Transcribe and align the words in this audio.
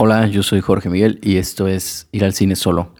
Hola, 0.00 0.28
yo 0.28 0.44
soy 0.44 0.60
Jorge 0.60 0.88
Miguel 0.88 1.18
y 1.24 1.38
esto 1.38 1.66
es 1.66 2.06
Ir 2.12 2.24
al 2.24 2.32
cine 2.32 2.54
solo. 2.54 2.94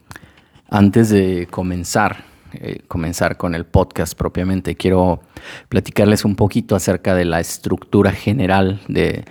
Antes 0.68 1.10
de 1.10 1.46
comenzar, 1.48 2.24
eh, 2.54 2.80
comenzar 2.88 3.36
con 3.36 3.54
el 3.54 3.67
podcast 3.67 4.19
propiamente, 4.19 4.74
quiero 4.74 5.21
platicarles 5.69 6.24
un 6.24 6.34
poquito 6.34 6.74
acerca 6.74 7.14
de 7.14 7.24
la 7.24 7.38
estructura 7.38 8.11
general 8.11 8.80
de, 8.88 9.24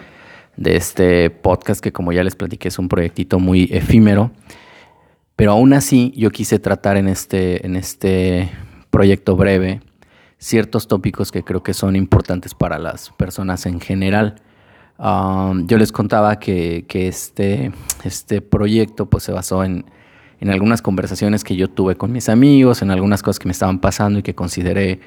de 0.56 0.78
este 0.78 1.30
podcast 1.30 1.82
que 1.82 1.92
como 1.92 2.14
ya 2.14 2.24
les 2.24 2.38
platiqué 2.38 2.70
es 2.70 2.80
un 2.80 2.88
proyectito 2.88 3.38
muy 3.38 3.68
efímero, 3.70 4.32
pero 5.36 5.52
aún 5.52 5.74
así 5.74 6.14
yo 6.16 6.30
quise 6.30 6.60
tratar 6.60 6.96
en 6.96 7.10
este, 7.10 7.66
en 7.66 7.76
este 7.76 8.50
proyecto 8.90 9.36
breve 9.36 9.82
ciertos 10.38 10.88
tópicos 10.88 11.34
que 11.34 11.44
creo 11.44 11.64
que 11.64 11.74
son 11.74 11.98
importantes 11.98 12.54
para 12.54 12.80
las 12.80 13.10
personas 13.10 13.66
en 13.66 13.82
general 13.82 14.42
yo 15.00 15.78
les 15.78 15.92
contaba 15.92 16.40
que, 16.40 16.86
este, 16.90 17.72
este 18.04 18.42
proyecto 18.42 19.08
pues, 19.08 19.24
se 19.24 19.32
basó 19.32 19.64
en, 19.64 19.86
algunas 20.48 20.82
conversaciones 20.82 21.44
que 21.44 21.56
yo 21.56 21.68
tuve 21.70 21.96
con 21.96 22.12
mis 22.12 22.30
amigos, 22.30 22.82
en 22.82 22.92
algunas 22.92 23.22
cosas 23.24 23.40
que 23.40 23.48
me 23.48 23.52
estaban 23.52 23.80
pasando 23.80 24.20
y 24.20 24.24
que 24.24 24.36
consideré 24.36 25.00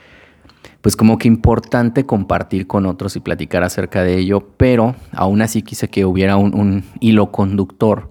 pues 0.82 0.96
como 0.96 1.18
que 1.18 1.28
importante 1.28 2.04
compartir 2.04 2.66
con 2.66 2.86
otros 2.86 3.16
y 3.16 3.20
platicar 3.20 3.62
acerca 3.62 4.02
de 4.02 4.18
ello, 4.18 4.48
pero 4.56 4.94
aún 5.12 5.42
así 5.42 5.62
quise 5.62 5.88
que 5.88 6.04
hubiera 6.04 6.36
un, 6.36 6.84
hilo 7.00 7.30
conductor, 7.30 8.08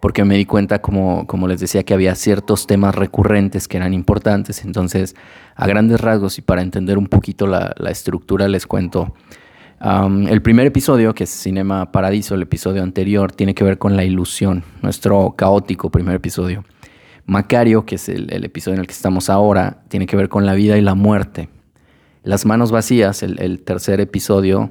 porque 0.00 0.24
me 0.24 0.36
di 0.36 0.44
cuenta, 0.44 0.80
como, 0.80 1.48
les 1.48 1.60
decía, 1.60 1.82
que 1.82 1.94
había 1.94 2.14
ciertos 2.14 2.66
temas 2.66 2.94
recurrentes 2.94 3.68
que 3.68 3.76
eran 3.76 3.94
importantes, 3.94 4.64
entonces 4.64 5.16
a 5.56 5.66
grandes 5.66 6.00
rasgos 6.00 6.38
y 6.38 6.42
para 6.42 6.62
entender 6.62 6.98
un 6.98 7.06
poquito 7.06 7.46
la 7.46 7.90
estructura 7.90 8.48
les 8.48 8.66
cuento 8.66 9.12
el 9.84 10.40
primer 10.40 10.66
episodio, 10.66 11.14
que 11.14 11.24
es 11.24 11.30
Cinema 11.30 11.92
Paradiso, 11.92 12.34
el 12.34 12.42
episodio 12.42 12.82
anterior, 12.82 13.32
tiene 13.32 13.54
que 13.54 13.64
ver 13.64 13.76
con 13.76 13.96
la 13.96 14.04
ilusión, 14.04 14.64
nuestro 14.80 15.34
caótico 15.36 15.90
primer 15.90 16.16
episodio. 16.16 16.64
Macario, 17.26 17.84
que 17.84 17.96
es 17.96 18.08
el, 18.08 18.44
episodio 18.44 18.76
en 18.76 18.80
el 18.80 18.86
que 18.86 18.94
estamos 18.94 19.28
ahora, 19.28 19.82
tiene 19.88 20.06
que 20.06 20.16
ver 20.16 20.30
con 20.30 20.46
la 20.46 20.54
vida 20.54 20.78
y 20.78 20.80
la 20.80 20.94
muerte. 20.94 21.50
Las 22.22 22.46
manos 22.46 22.70
vacías, 22.70 23.22
el, 23.22 23.60
tercer 23.60 24.00
episodio, 24.00 24.70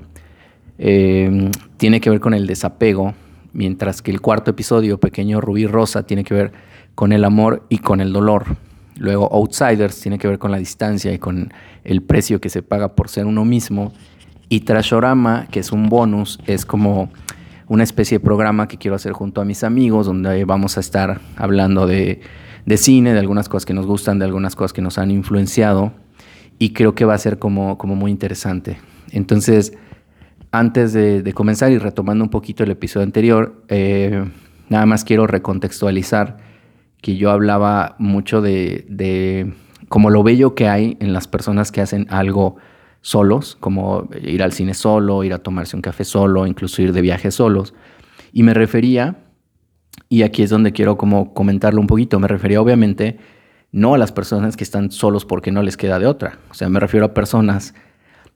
em, 0.79 1.51
tiene 1.77 2.01
que 2.01 2.09
ver 2.09 2.19
con 2.19 2.33
el 2.33 2.47
desapego, 2.47 3.13
mientras 3.53 4.01
que 4.01 4.09
el 4.09 4.19
cuarto 4.19 4.49
episodio, 4.49 4.99
Pequeño 4.99 5.41
Rubí 5.41 5.67
Rosa, 5.67 6.07
tiene 6.07 6.23
que 6.23 6.33
ver 6.33 6.53
con 6.95 7.11
el 7.11 7.23
amor 7.23 7.67
y 7.69 7.77
con 7.77 8.01
el 8.01 8.13
dolor. 8.13 8.57
Luego 8.97 9.31
Outsiders 9.31 9.99
tiene 9.99 10.17
que 10.17 10.27
ver 10.27 10.39
con 10.39 10.49
la 10.49 10.57
distancia 10.57 11.13
y 11.13 11.19
con 11.19 11.53
el 11.83 12.01
precio 12.01 12.41
que 12.41 12.49
se 12.49 12.63
paga 12.63 12.95
por 12.95 13.09
ser 13.09 13.27
uno 13.27 13.45
mismo. 13.45 13.93
Y 14.53 14.59
Trashorama, 14.59 15.47
que 15.49 15.61
es 15.61 15.71
un 15.71 15.89
bonus, 15.89 16.37
es 16.45 16.63
como 16.63 17.09
una 17.67 17.81
especie 17.81 18.19
de 18.19 18.23
programa 18.23 18.67
que 18.67 18.77
quiero 18.77 18.93
hacer 18.93 19.11
junto 19.11 19.41
a 19.41 19.45
mis 19.45 19.63
amigos, 19.63 20.05
donde 20.05 20.45
vamos 20.45 20.77
a 20.77 20.79
estar 20.79 21.21
hablando 21.37 21.87
de, 21.87 22.21
cine, 22.77 23.13
de 23.13 23.19
algunas 23.19 23.49
cosas 23.49 23.65
que 23.65 23.73
nos 23.73 23.87
gustan, 23.87 24.19
de 24.19 24.25
algunas 24.25 24.55
cosas 24.55 24.71
que 24.71 24.83
nos 24.83 24.99
han 24.99 25.09
influenciado. 25.09 25.91
Y 26.59 26.73
creo 26.73 26.93
que 26.93 27.03
va 27.03 27.15
a 27.15 27.17
ser 27.17 27.39
como, 27.39 27.79
como 27.79 27.95
muy 27.95 28.11
interesante. 28.11 28.77
Entonces, 29.09 29.73
antes 30.51 30.93
de, 30.93 31.33
comenzar 31.33 31.71
y 31.71 31.79
retomando 31.79 32.23
un 32.23 32.29
poquito 32.29 32.63
el 32.63 32.69
episodio 32.69 33.05
anterior, 33.07 33.63
eh, 33.69 34.23
nada 34.69 34.85
más 34.85 35.03
quiero 35.03 35.25
recontextualizar 35.25 36.37
que 37.01 37.17
yo 37.17 37.31
hablaba 37.31 37.95
mucho 37.97 38.39
de, 38.39 38.85
de 38.87 39.51
como 39.89 40.11
lo 40.11 40.21
bello 40.21 40.53
que 40.53 40.67
hay 40.67 40.95
en 40.99 41.11
las 41.11 41.27
personas 41.27 41.71
que 41.71 41.81
hacen 41.81 42.05
algo 42.11 42.57
solos, 43.03 43.57
como 43.59 44.07
ir 44.23 44.41
al 44.41 44.53
cine 44.53 44.73
solo, 44.73 45.23
ir 45.23 45.33
a 45.33 45.39
tomarse 45.39 45.75
un 45.75 45.81
café 45.81 46.05
solo, 46.05 46.47
incluso 46.47 46.81
ir 46.81 46.93
de 46.93 47.01
viaje 47.01 47.29
solos. 47.29 47.75
Y 48.31 48.41
me 48.43 48.55
refería, 48.55 49.17
y 50.09 50.23
aquí 50.23 50.41
es 50.41 50.49
donde 50.49 50.71
quiero 50.71 50.97
como 50.97 51.33
comentarlo 51.33 51.81
un 51.81 51.87
poquito, 51.87 52.19
me 52.19 52.29
refería 52.29 52.61
obviamente 52.61 53.19
no 53.71 53.93
a 53.93 53.97
las 53.97 54.11
personas 54.11 54.55
que 54.55 54.63
están 54.63 54.89
solos 54.91 55.25
porque 55.25 55.51
no 55.51 55.61
les 55.63 55.75
queda 55.75 55.99
de 55.99 56.07
otra. 56.07 56.39
O 56.49 56.53
sea, 56.53 56.69
me 56.69 56.79
refiero 56.79 57.05
a 57.05 57.13
personas 57.13 57.73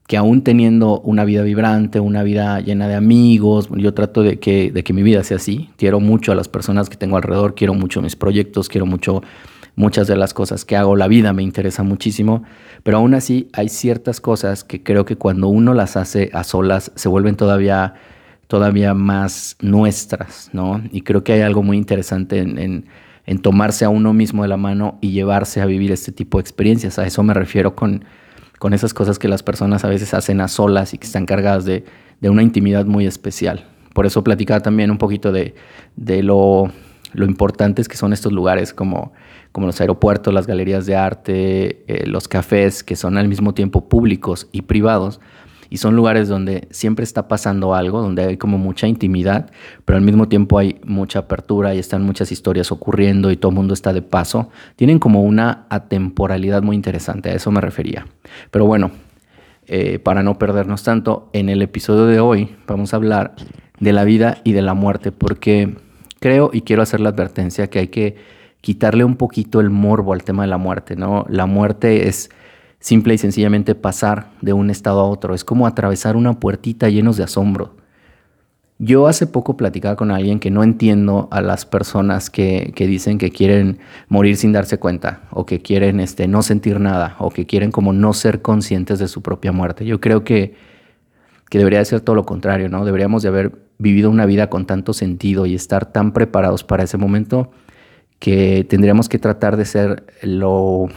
que 0.05 0.17
aún 0.17 0.41
teniendo 0.41 0.99
una 1.01 1.23
vida 1.23 1.43
vibrante, 1.43 1.99
una 1.99 2.23
vida 2.23 2.59
llena 2.59 2.87
de 2.87 2.95
amigos, 2.95 3.69
yo 3.71 3.93
trato 3.93 4.21
de 4.23 4.39
que, 4.39 4.71
de 4.71 4.83
que 4.83 4.93
mi 4.93 5.03
vida 5.03 5.23
sea 5.23 5.37
así. 5.37 5.69
Quiero 5.77 5.99
mucho 5.99 6.31
a 6.31 6.35
las 6.35 6.49
personas 6.49 6.89
que 6.89 6.97
tengo 6.97 7.15
alrededor, 7.15 7.55
quiero 7.55 7.73
mucho 7.73 8.01
mis 8.01 8.15
proyectos, 8.15 8.67
quiero 8.67 8.85
mucho 8.85 9.21
muchas 9.77 10.07
de 10.07 10.17
las 10.17 10.33
cosas 10.33 10.65
que 10.65 10.75
hago, 10.75 10.95
la 10.95 11.07
vida 11.07 11.33
me 11.33 11.43
interesa 11.43 11.83
muchísimo, 11.83 12.43
pero 12.81 12.97
aún 12.97 13.13
así 13.13 13.47
hay 13.53 13.69
ciertas 13.69 14.19
cosas 14.19 14.63
que 14.63 14.81
creo 14.81 15.05
que 15.05 15.17
cuando 15.17 15.47
uno 15.49 15.75
las 15.75 15.95
hace 15.95 16.31
a 16.33 16.43
solas 16.43 16.91
se 16.95 17.07
vuelven 17.07 17.35
todavía, 17.35 17.93
todavía 18.47 18.95
más 18.95 19.55
nuestras, 19.61 20.49
¿no? 20.51 20.81
Y 20.91 21.03
creo 21.03 21.23
que 21.23 21.33
hay 21.33 21.41
algo 21.41 21.61
muy 21.61 21.77
interesante 21.77 22.39
en, 22.39 22.85
en, 23.27 23.41
tomarse 23.43 23.85
a 23.85 23.89
uno 23.89 24.13
mismo 24.13 24.41
de 24.41 24.49
la 24.49 24.57
mano 24.57 24.97
y 24.99 25.11
llevarse 25.11 25.61
a 25.61 25.67
vivir 25.67 25.91
este 25.91 26.11
tipo 26.11 26.39
de 26.39 26.41
experiencias. 26.41 26.97
A 26.97 27.05
eso 27.05 27.21
me 27.21 27.35
refiero 27.35 27.75
con, 27.75 28.03
con 28.57 28.73
esas 28.73 28.95
cosas 28.95 29.19
que 29.19 29.27
las 29.27 29.43
personas 29.43 29.85
a 29.85 29.89
veces 29.89 30.15
hacen 30.15 30.41
a 30.41 30.47
solas 30.47 30.95
y 30.95 30.97
que 30.97 31.05
están 31.05 31.27
cargadas 31.27 31.65
de, 31.65 31.85
de 32.19 32.29
una 32.31 32.41
intimidad 32.41 32.85
muy 32.85 33.05
especial. 33.05 33.67
Por 33.93 34.07
eso 34.07 34.23
platicaba 34.23 34.61
también 34.61 34.89
un 34.89 34.97
poquito 34.97 35.31
de, 35.31 35.53
de 35.95 36.23
lo, 36.23 36.71
lo 37.13 37.25
importantes 37.25 37.87
que 37.87 37.95
son 37.95 38.11
estos 38.11 38.33
lugares 38.33 38.73
como 38.73 39.13
como 39.57 39.65
los 39.65 39.81
aeropuertos, 39.81 40.31
las 40.35 40.45
galerías 40.45 40.85
de 40.85 40.95
arte, 40.95 41.83
eh, 41.87 42.05
los 42.05 42.27
cafés, 42.27 42.83
que 42.83 42.95
son 42.95 43.17
al 43.17 43.27
mismo 43.27 43.55
tiempo 43.55 43.89
públicos 43.89 44.47
y 44.51 44.61
privados. 44.61 45.19
Y 45.71 45.77
son 45.77 45.95
lugares 45.95 46.27
donde 46.27 46.67
siempre 46.69 47.01
está 47.01 47.27
pasando 47.27 47.73
algo, 47.73 47.99
donde 47.99 48.23
hay 48.23 48.37
como 48.37 48.59
mucha 48.59 48.87
intimidad, 48.87 49.49
pero 49.83 49.97
al 49.97 50.03
mismo 50.03 50.27
tiempo 50.27 50.59
hay 50.59 50.79
mucha 50.85 51.17
apertura 51.17 51.73
y 51.73 51.79
están 51.79 52.03
muchas 52.03 52.31
historias 52.31 52.71
ocurriendo 52.71 53.31
y 53.31 53.37
todo 53.37 53.49
el 53.49 53.55
mundo 53.55 53.73
está 53.73 53.93
de 53.93 54.03
paso. 54.03 54.51
Tienen 54.75 54.99
como 54.99 55.23
una 55.23 55.65
atemporalidad 55.71 56.61
muy 56.61 56.75
interesante, 56.75 57.31
a 57.31 57.33
eso 57.33 57.49
me 57.49 57.59
refería. 57.59 58.05
Pero 58.51 58.67
bueno, 58.67 58.91
eh, 59.65 59.97
para 59.97 60.21
no 60.21 60.37
perdernos 60.37 60.83
tanto, 60.83 61.31
en 61.33 61.49
el 61.49 61.63
episodio 61.63 62.05
de 62.05 62.19
hoy 62.19 62.55
vamos 62.67 62.93
a 62.93 62.97
hablar 62.97 63.33
de 63.79 63.91
la 63.91 64.03
vida 64.03 64.37
y 64.43 64.53
de 64.53 64.61
la 64.61 64.75
muerte, 64.75 65.11
porque 65.11 65.77
creo 66.19 66.51
y 66.53 66.61
quiero 66.61 66.83
hacer 66.83 66.99
la 66.99 67.09
advertencia 67.09 67.71
que 67.71 67.79
hay 67.79 67.87
que 67.87 68.36
quitarle 68.67 69.05
un 69.05 69.15
poquito 69.15 69.61
el 69.61 69.69
morbo 69.69 70.11
al 70.11 70.25
tema 70.25 70.43
de 70.43 70.49
la 70.49 70.57
muerte, 70.57 70.97
¿no? 70.97 71.25
La 71.29 71.45
muerte 71.45 72.09
es 72.09 72.29
simple 72.79 73.13
y 73.13 73.17
sencillamente 73.17 73.75
pasar 73.75 74.31
de 74.41 74.51
un 74.51 74.69
estado 74.69 74.99
a 74.99 75.05
otro, 75.05 75.33
es 75.33 75.45
como 75.45 75.67
atravesar 75.67 76.17
una 76.17 76.41
puertita 76.41 76.89
llenos 76.89 77.15
de 77.15 77.23
asombro. 77.23 77.77
Yo 78.77 79.07
hace 79.07 79.25
poco 79.25 79.55
platicaba 79.55 79.95
con 79.95 80.11
alguien 80.11 80.41
que 80.41 80.51
no 80.51 80.65
entiendo 80.65 81.29
a 81.31 81.39
las 81.39 81.65
personas 81.65 82.29
que, 82.29 82.73
dicen 82.75 83.17
que 83.19 83.29
quieren 83.31 83.79
morir 84.09 84.35
sin 84.35 84.51
darse 84.51 84.77
cuenta 84.77 85.21
o 85.31 85.45
que 85.45 85.61
quieren 85.61 86.01
este, 86.01 86.27
no 86.27 86.41
sentir 86.41 86.81
nada 86.81 87.15
o 87.19 87.29
que 87.29 87.45
quieren 87.45 87.71
como 87.71 87.93
no 87.93 88.11
ser 88.11 88.41
conscientes 88.41 88.99
de 88.99 89.07
su 89.07 89.21
propia 89.21 89.53
muerte. 89.53 89.85
Yo 89.85 90.01
creo 90.01 90.25
que, 90.25 90.55
que 91.49 91.57
debería 91.57 91.85
ser 91.85 92.01
todo 92.01 92.17
lo 92.17 92.25
contrario, 92.25 92.67
¿no? 92.67 92.83
Deberíamos 92.83 93.23
de 93.23 93.29
haber 93.29 93.57
vivido 93.77 94.09
una 94.09 94.25
vida 94.25 94.49
con 94.49 94.65
tanto 94.65 94.91
sentido 94.91 95.45
y 95.45 95.55
estar 95.55 95.85
tan 95.85 96.11
preparados 96.11 96.65
para 96.65 96.83
ese 96.83 96.97
momento 96.97 97.49
que 98.19 98.65
tendríamos 98.67 99.09
que 99.09 99.19
tratar 99.19 99.57
de 99.57 99.65
ser 99.65 100.05
lo 100.21 100.87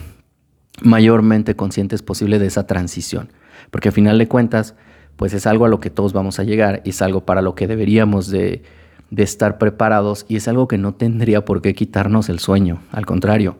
mayormente 0.81 1.55
conscientes 1.55 2.01
posible 2.01 2.39
de 2.39 2.47
esa 2.47 2.65
transición, 2.65 3.29
porque 3.69 3.89
a 3.89 3.91
final 3.91 4.17
de 4.17 4.27
cuentas, 4.27 4.75
pues 5.15 5.33
es 5.33 5.45
algo 5.45 5.65
a 5.65 5.69
lo 5.69 5.79
que 5.79 5.89
todos 5.89 6.13
vamos 6.13 6.39
a 6.39 6.43
llegar, 6.43 6.81
y 6.83 6.89
es 6.89 7.01
algo 7.01 7.25
para 7.25 7.41
lo 7.41 7.53
que 7.55 7.67
deberíamos 7.67 8.29
de, 8.29 8.63
de 9.11 9.23
estar 9.23 9.57
preparados 9.57 10.25
y 10.27 10.37
es 10.37 10.47
algo 10.47 10.67
que 10.67 10.77
no 10.77 10.95
tendría 10.95 11.45
por 11.45 11.61
qué 11.61 11.75
quitarnos 11.75 12.29
el 12.29 12.39
sueño, 12.39 12.81
al 12.91 13.05
contrario. 13.05 13.57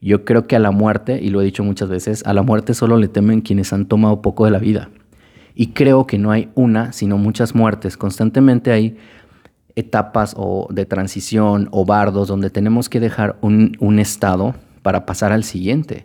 Yo 0.00 0.24
creo 0.24 0.46
que 0.46 0.56
a 0.56 0.60
la 0.60 0.70
muerte, 0.70 1.18
y 1.22 1.30
lo 1.30 1.40
he 1.40 1.44
dicho 1.44 1.64
muchas 1.64 1.88
veces, 1.88 2.24
a 2.26 2.34
la 2.34 2.42
muerte 2.42 2.74
solo 2.74 2.98
le 2.98 3.08
temen 3.08 3.40
quienes 3.40 3.72
han 3.72 3.86
tomado 3.86 4.22
poco 4.22 4.44
de 4.44 4.50
la 4.50 4.58
vida. 4.58 4.90
Y 5.54 5.68
creo 5.68 6.06
que 6.06 6.18
no 6.18 6.30
hay 6.30 6.50
una, 6.54 6.92
sino 6.92 7.18
muchas 7.18 7.54
muertes. 7.56 7.96
Constantemente 7.96 8.70
hay 8.70 8.96
etapas 9.78 10.34
o 10.36 10.66
de 10.70 10.86
transición 10.86 11.68
o 11.70 11.84
bardos 11.84 12.26
donde 12.26 12.50
tenemos 12.50 12.88
que 12.88 12.98
dejar 12.98 13.36
un, 13.40 13.98
estado 14.00 14.56
para 14.82 15.06
pasar 15.06 15.30
al 15.30 15.44
siguiente. 15.44 16.04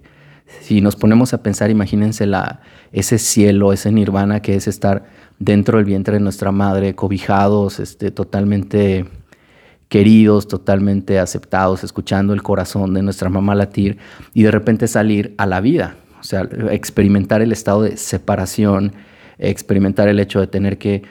Si 0.62 0.80
nos 0.80 0.96
ponemos 0.96 1.34
a 1.34 1.42
pensar, 1.42 1.72
imagínense 1.72 2.28
la, 2.28 2.62
ese 2.92 3.18
cielo, 3.18 3.74
ese 3.74 3.92
nirvana 3.92 4.42
que 4.42 4.56
es 4.56 4.68
estar 4.68 5.06
dentro 5.40 5.78
del 5.78 5.86
vientre 5.86 6.14
de 6.16 6.20
nuestra 6.20 6.52
madre, 6.52 6.94
cobijados, 6.94 7.80
este, 7.80 8.12
totalmente 8.12 9.06
queridos, 9.90 10.48
totalmente 10.48 11.20
aceptados, 11.20 11.84
escuchando 11.84 12.34
el 12.34 12.44
corazón 12.44 12.94
de 12.94 13.02
nuestra 13.02 13.30
mamá 13.30 13.56
latir 13.56 13.98
y 14.36 14.44
de 14.44 14.52
repente 14.52 14.88
salir 14.88 15.34
a 15.38 15.48
la 15.48 15.62
vida, 15.62 15.96
o 16.20 16.24
sea, 16.24 16.48
experimentar 16.70 17.42
el 17.42 17.52
estado 17.52 17.81
de 17.81 17.98
separación, 17.98 18.94
experimentar 19.40 20.08
el 20.08 20.20
hecho 20.20 20.40
de 20.40 20.48
tener 20.48 20.78
que 20.78 21.04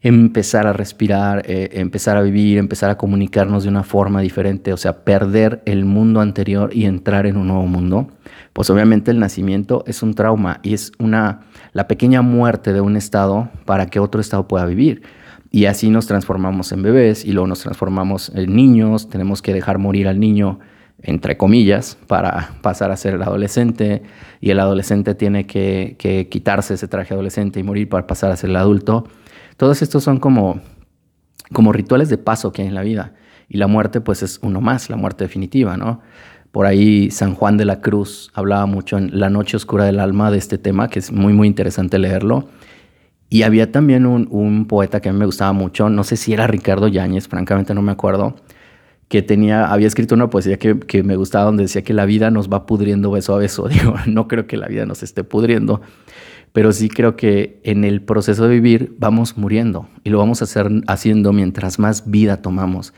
empezar 0.00 0.66
a 0.66 0.72
respirar, 0.72 1.42
eh, 1.46 1.70
empezar 1.72 2.16
a 2.16 2.22
vivir, 2.22 2.58
empezar 2.58 2.90
a 2.90 2.96
comunicarnos 2.96 3.64
de 3.64 3.68
una 3.68 3.82
forma 3.82 4.20
diferente, 4.20 4.72
o 4.72 4.76
sea, 4.76 5.04
perder 5.04 5.60
el 5.66 5.84
mundo 5.84 6.20
anterior 6.20 6.70
y 6.72 6.84
entrar 6.84 7.26
en 7.26 7.36
un 7.36 7.48
nuevo 7.48 7.66
mundo, 7.66 8.08
pues 8.52 8.70
obviamente 8.70 9.10
el 9.10 9.18
nacimiento 9.18 9.82
es 9.86 10.02
un 10.02 10.14
trauma 10.14 10.60
y 10.62 10.74
es 10.74 10.92
una 10.98 11.40
la 11.72 11.88
pequeña 11.88 12.22
muerte 12.22 12.72
de 12.72 12.80
un 12.80 12.96
estado 12.96 13.50
para 13.64 13.86
que 13.86 13.98
otro 13.98 14.20
estado 14.20 14.46
pueda 14.46 14.66
vivir. 14.66 15.02
Y 15.50 15.64
así 15.64 15.90
nos 15.90 16.06
transformamos 16.06 16.72
en 16.72 16.82
bebés 16.82 17.24
y 17.24 17.32
luego 17.32 17.46
nos 17.46 17.60
transformamos 17.60 18.30
en 18.34 18.54
niños, 18.54 19.08
tenemos 19.08 19.42
que 19.42 19.54
dejar 19.54 19.78
morir 19.78 20.06
al 20.06 20.20
niño, 20.20 20.60
entre 21.02 21.36
comillas, 21.36 21.96
para 22.06 22.50
pasar 22.60 22.90
a 22.90 22.96
ser 22.96 23.14
el 23.14 23.22
adolescente 23.22 24.02
y 24.40 24.50
el 24.50 24.60
adolescente 24.60 25.14
tiene 25.14 25.46
que, 25.46 25.96
que 25.98 26.28
quitarse 26.28 26.74
ese 26.74 26.86
traje 26.86 27.14
adolescente 27.14 27.60
y 27.60 27.62
morir 27.62 27.88
para 27.88 28.06
pasar 28.06 28.30
a 28.30 28.36
ser 28.36 28.50
el 28.50 28.56
adulto. 28.56 29.08
Todos 29.58 29.82
estos 29.82 30.04
son 30.04 30.20
como, 30.20 30.60
como 31.52 31.72
rituales 31.72 32.08
de 32.08 32.16
paso 32.16 32.52
que 32.52 32.62
hay 32.62 32.68
en 32.68 32.74
la 32.74 32.82
vida 32.82 33.14
y 33.48 33.58
la 33.58 33.66
muerte 33.66 34.00
pues 34.00 34.22
es 34.22 34.38
uno 34.40 34.60
más, 34.60 34.88
la 34.88 34.96
muerte 34.96 35.24
definitiva, 35.24 35.76
¿no? 35.76 36.00
Por 36.52 36.64
ahí 36.64 37.10
San 37.10 37.34
Juan 37.34 37.56
de 37.56 37.64
la 37.64 37.80
Cruz 37.80 38.30
hablaba 38.34 38.66
mucho 38.66 38.96
en 38.96 39.18
La 39.18 39.30
Noche 39.30 39.56
Oscura 39.56 39.84
del 39.84 39.98
Alma 39.98 40.30
de 40.30 40.38
este 40.38 40.58
tema, 40.58 40.88
que 40.88 41.00
es 41.00 41.10
muy, 41.10 41.32
muy 41.32 41.48
interesante 41.48 41.98
leerlo. 41.98 42.48
Y 43.30 43.42
había 43.42 43.72
también 43.72 44.06
un, 44.06 44.66
poeta 44.66 45.00
que 45.00 45.08
a 45.08 45.12
mí 45.12 45.18
me 45.18 45.26
gustaba 45.26 45.52
mucho, 45.52 45.90
no 45.90 46.04
sé 46.04 46.16
si 46.16 46.32
era 46.32 46.46
Ricardo 46.46 46.86
Yáñez, 46.86 47.26
francamente 47.26 47.74
no 47.74 47.82
me 47.82 47.92
acuerdo, 47.92 48.36
que 49.08 49.22
tenía, 49.22 49.66
había 49.66 49.88
escrito 49.88 50.14
una 50.14 50.30
poesía 50.30 50.56
que, 50.56 50.78
que, 50.78 51.02
me 51.02 51.16
gustaba 51.16 51.46
donde 51.46 51.64
decía 51.64 51.82
que 51.82 51.94
la 51.94 52.06
vida 52.06 52.30
nos 52.30 52.48
va 52.48 52.64
pudriendo 52.64 53.10
beso 53.10 53.34
a 53.34 53.38
beso. 53.38 53.68
Digo, 53.68 53.96
no 54.06 54.28
creo 54.28 54.46
que 54.46 54.56
la 54.56 54.68
vida 54.68 54.86
nos 54.86 55.02
esté 55.02 55.24
pudriendo, 55.24 55.82
pero 56.52 56.72
sí 56.72 56.88
creo 56.88 57.16
que 57.16 57.60
en 57.64 57.84
el 57.84 58.02
proceso 58.02 58.44
de 58.44 58.54
vivir 58.54 58.94
vamos 58.98 59.36
muriendo 59.36 59.88
y 60.04 60.10
lo 60.10 60.18
vamos 60.18 60.40
a 60.40 60.44
hacer 60.44 60.68
haciendo 60.86 61.32
mientras 61.32 61.78
más 61.78 62.10
vida 62.10 62.42
tomamos. 62.42 62.94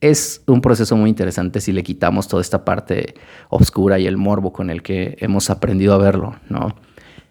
Es 0.00 0.42
un 0.46 0.60
proceso 0.60 0.96
muy 0.96 1.10
interesante 1.10 1.60
si 1.60 1.72
le 1.72 1.82
quitamos 1.82 2.28
toda 2.28 2.40
esta 2.40 2.64
parte 2.64 3.14
oscura 3.48 3.98
y 3.98 4.06
el 4.06 4.16
morbo 4.16 4.52
con 4.52 4.70
el 4.70 4.82
que 4.82 5.16
hemos 5.20 5.50
aprendido 5.50 5.94
a 5.94 5.98
verlo, 5.98 6.36
¿no? 6.48 6.76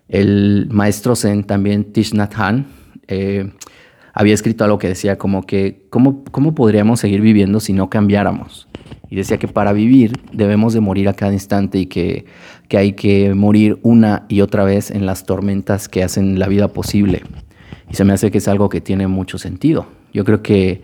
El 0.09 0.67
maestro 0.71 1.15
Zen, 1.15 1.43
también 1.43 1.91
Thich 1.91 2.13
Nhat 2.13 2.33
eh, 3.07 3.51
había 4.13 4.33
escrito 4.33 4.63
algo 4.63 4.79
que 4.79 4.87
decía 4.87 5.17
como 5.17 5.45
que, 5.45 5.85
¿cómo, 5.89 6.23
¿cómo 6.31 6.55
podríamos 6.55 6.99
seguir 6.99 7.21
viviendo 7.21 7.59
si 7.59 7.73
no 7.73 7.89
cambiáramos? 7.89 8.66
Y 9.09 9.15
decía 9.15 9.37
que 9.37 9.47
para 9.47 9.73
vivir 9.73 10.13
debemos 10.31 10.73
de 10.73 10.81
morir 10.81 11.09
a 11.09 11.13
cada 11.13 11.33
instante 11.33 11.79
y 11.79 11.85
que, 11.85 12.25
que 12.67 12.77
hay 12.77 12.93
que 12.93 13.33
morir 13.33 13.79
una 13.83 14.25
y 14.27 14.41
otra 14.41 14.63
vez 14.63 14.91
en 14.91 15.05
las 15.05 15.25
tormentas 15.25 15.87
que 15.87 16.03
hacen 16.03 16.39
la 16.39 16.47
vida 16.47 16.67
posible. 16.69 17.23
Y 17.89 17.95
se 17.95 18.03
me 18.03 18.13
hace 18.13 18.31
que 18.31 18.39
es 18.39 18.47
algo 18.47 18.69
que 18.69 18.81
tiene 18.81 19.07
mucho 19.07 19.37
sentido. 19.37 19.87
Yo 20.13 20.25
creo 20.25 20.41
que 20.41 20.81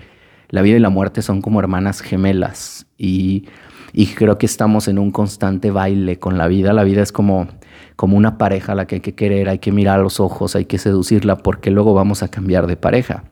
la 0.49 0.61
vida 0.61 0.77
y 0.77 0.79
la 0.79 0.89
muerte 0.89 1.21
son 1.21 1.41
como 1.41 1.59
hermanas 1.59 2.01
gemelas 2.01 2.85
y, 2.97 3.45
y 3.91 4.07
creo 4.07 4.37
que 4.37 4.45
estamos 4.45 4.87
en 4.87 4.99
un 4.99 5.11
constante 5.11 5.71
baile 5.71 6.19
con 6.19 6.37
la 6.37 6.47
vida. 6.47 6.71
La 6.73 6.83
vida 6.83 7.01
es 7.01 7.11
como 7.11 7.47
como 7.95 8.17
una 8.17 8.37
pareja 8.37 8.71
a 8.71 8.75
la 8.75 8.87
que 8.87 8.95
hay 8.95 9.01
que 9.01 9.15
querer, 9.15 9.49
hay 9.49 9.59
que 9.59 9.71
mirar 9.71 9.99
a 9.99 10.03
los 10.03 10.19
ojos, 10.19 10.55
hay 10.55 10.65
que 10.65 10.77
seducirla 10.77 11.37
porque 11.37 11.71
luego 11.71 11.93
vamos 11.93 12.23
a 12.23 12.27
cambiar 12.27 12.67
de 12.67 12.75
pareja. 12.75 13.23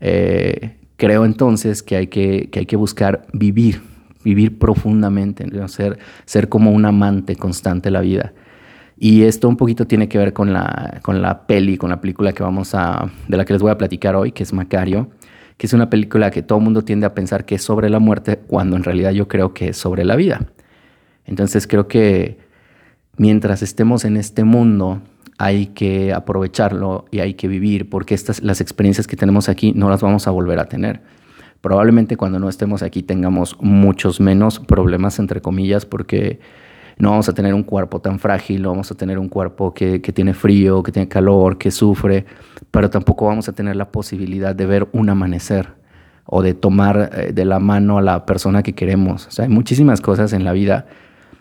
Eh, 0.00 0.76
creo 0.96 1.24
entonces 1.24 1.82
que 1.82 1.96
hay 1.96 2.06
que, 2.06 2.48
hay 2.54 2.66
que 2.66 2.76
buscar 2.76 3.26
vivir, 3.32 3.82
vivir 4.24 4.58
profundamente, 4.58 5.46
ser, 6.26 6.48
como 6.48 6.70
un 6.70 6.84
amante 6.84 7.36
constante 7.36 7.88
de 7.88 7.92
la 7.92 8.00
vida. 8.00 8.32
Y 8.98 9.22
esto 9.22 9.48
un 9.48 9.56
poquito 9.56 9.86
tiene 9.86 10.08
que 10.08 10.18
ver 10.18 10.32
con 10.32 10.52
la, 10.52 11.00
con 11.02 11.22
la 11.22 11.46
peli, 11.46 11.76
con 11.76 11.90
la 11.90 12.00
película 12.00 12.32
que 12.32 12.42
vamos 12.42 12.74
a, 12.74 13.10
de 13.26 13.36
la 13.36 13.44
que 13.44 13.52
les 13.52 13.62
voy 13.62 13.70
a 13.70 13.78
platicar 13.78 14.14
hoy, 14.14 14.32
que 14.32 14.42
es 14.42 14.52
Macario, 14.52 15.10
que 15.56 15.66
es 15.66 15.72
una 15.72 15.90
película 15.90 16.30
que 16.30 16.42
todo 16.42 16.58
el 16.58 16.64
mundo 16.64 16.82
tiende 16.82 17.06
a 17.06 17.14
pensar 17.14 17.44
que 17.44 17.56
es 17.56 17.62
sobre 17.62 17.90
la 17.90 17.98
muerte, 17.98 18.38
cuando 18.38 18.76
en 18.76 18.84
realidad 18.84 19.10
yo 19.10 19.28
creo 19.28 19.54
que 19.54 19.70
es 19.70 19.76
sobre 19.76 20.04
la 20.04 20.16
vida. 20.16 20.46
Entonces 21.24 21.66
creo 21.66 21.88
que 21.88 22.38
mientras 23.16 23.62
estemos 23.62 24.04
en 24.04 24.16
este 24.16 24.44
mundo, 24.44 25.02
hay 25.38 25.66
que 25.66 26.12
aprovecharlo 26.12 27.06
y 27.10 27.20
hay 27.20 27.34
que 27.34 27.48
vivir, 27.48 27.90
porque 27.90 28.14
estas, 28.14 28.42
las 28.42 28.60
experiencias 28.60 29.06
que 29.06 29.16
tenemos 29.16 29.48
aquí 29.48 29.72
no 29.72 29.88
las 29.88 30.00
vamos 30.00 30.28
a 30.28 30.30
volver 30.30 30.60
a 30.60 30.66
tener. 30.66 31.00
Probablemente 31.62 32.18
cuando 32.18 32.38
no 32.38 32.50
estemos 32.50 32.82
aquí 32.82 33.02
tengamos 33.02 33.56
muchos 33.60 34.20
menos 34.20 34.58
problemas, 34.58 35.18
entre 35.18 35.40
comillas, 35.40 35.86
porque 35.86 36.40
no 36.98 37.10
vamos 37.10 37.30
a 37.30 37.32
tener 37.32 37.54
un 37.54 37.62
cuerpo 37.62 38.00
tan 38.00 38.18
frágil, 38.18 38.60
no 38.60 38.68
vamos 38.68 38.90
a 38.90 38.94
tener 38.94 39.18
un 39.18 39.30
cuerpo 39.30 39.72
que, 39.72 40.02
que, 40.02 40.12
tiene 40.12 40.34
frío, 40.34 40.82
que 40.82 40.92
tiene 40.92 41.08
calor, 41.08 41.56
que 41.56 41.70
sufre, 41.70 42.26
pero 42.70 42.90
tampoco 42.90 43.26
vamos 43.26 43.48
a 43.48 43.52
tener 43.54 43.76
la 43.76 43.90
posibilidad 43.90 44.54
de 44.54 44.66
ver 44.66 44.88
un 44.92 45.08
amanecer 45.08 45.68
o 46.26 46.42
de 46.42 46.54
tomar 46.54 47.10
eh, 47.14 47.32
de 47.32 47.44
la 47.44 47.58
mano 47.58 47.98
a 47.98 48.02
la 48.02 48.26
persona 48.26 48.62
que 48.62 48.74
queremos. 48.74 49.26
O 49.26 49.30
sea, 49.30 49.44
hay 49.44 49.50
muchísimas 49.50 50.00
cosas 50.00 50.32
en 50.32 50.44
la 50.44 50.52
vida 50.52 50.86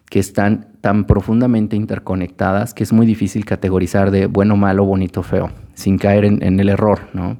que 0.09 0.19
están 0.19 0.67
tan 0.81 1.05
profundamente 1.05 1.77
interconectadas 1.77 2.73
que 2.73 2.83
es 2.83 2.91
muy 2.91 3.05
difícil 3.05 3.45
categorizar 3.45 4.11
de 4.11 4.25
bueno, 4.25 4.57
malo, 4.57 4.83
bonito, 4.83 5.23
feo, 5.23 5.49
sin 5.73 5.97
caer 5.97 6.25
en, 6.25 6.59
el 6.59 6.67
error, 6.67 6.99
¿no? 7.13 7.37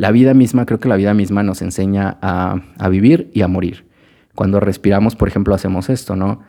La 0.00 0.12
vida 0.12 0.32
misma, 0.32 0.64
creo 0.64 0.80
que 0.80 0.88
la 0.88 0.96
vida 0.96 1.12
misma 1.12 1.42
nos 1.42 1.60
enseña 1.60 2.16
a, 2.22 2.88
vivir 2.88 3.30
y 3.34 3.42
a 3.42 3.48
morir. 3.48 3.84
Cuando 4.34 4.58
respiramos, 4.58 5.14
por 5.14 5.28
ejemplo, 5.28 5.54
hacemos 5.54 5.90
esto, 5.90 6.16
¿no? 6.16 6.40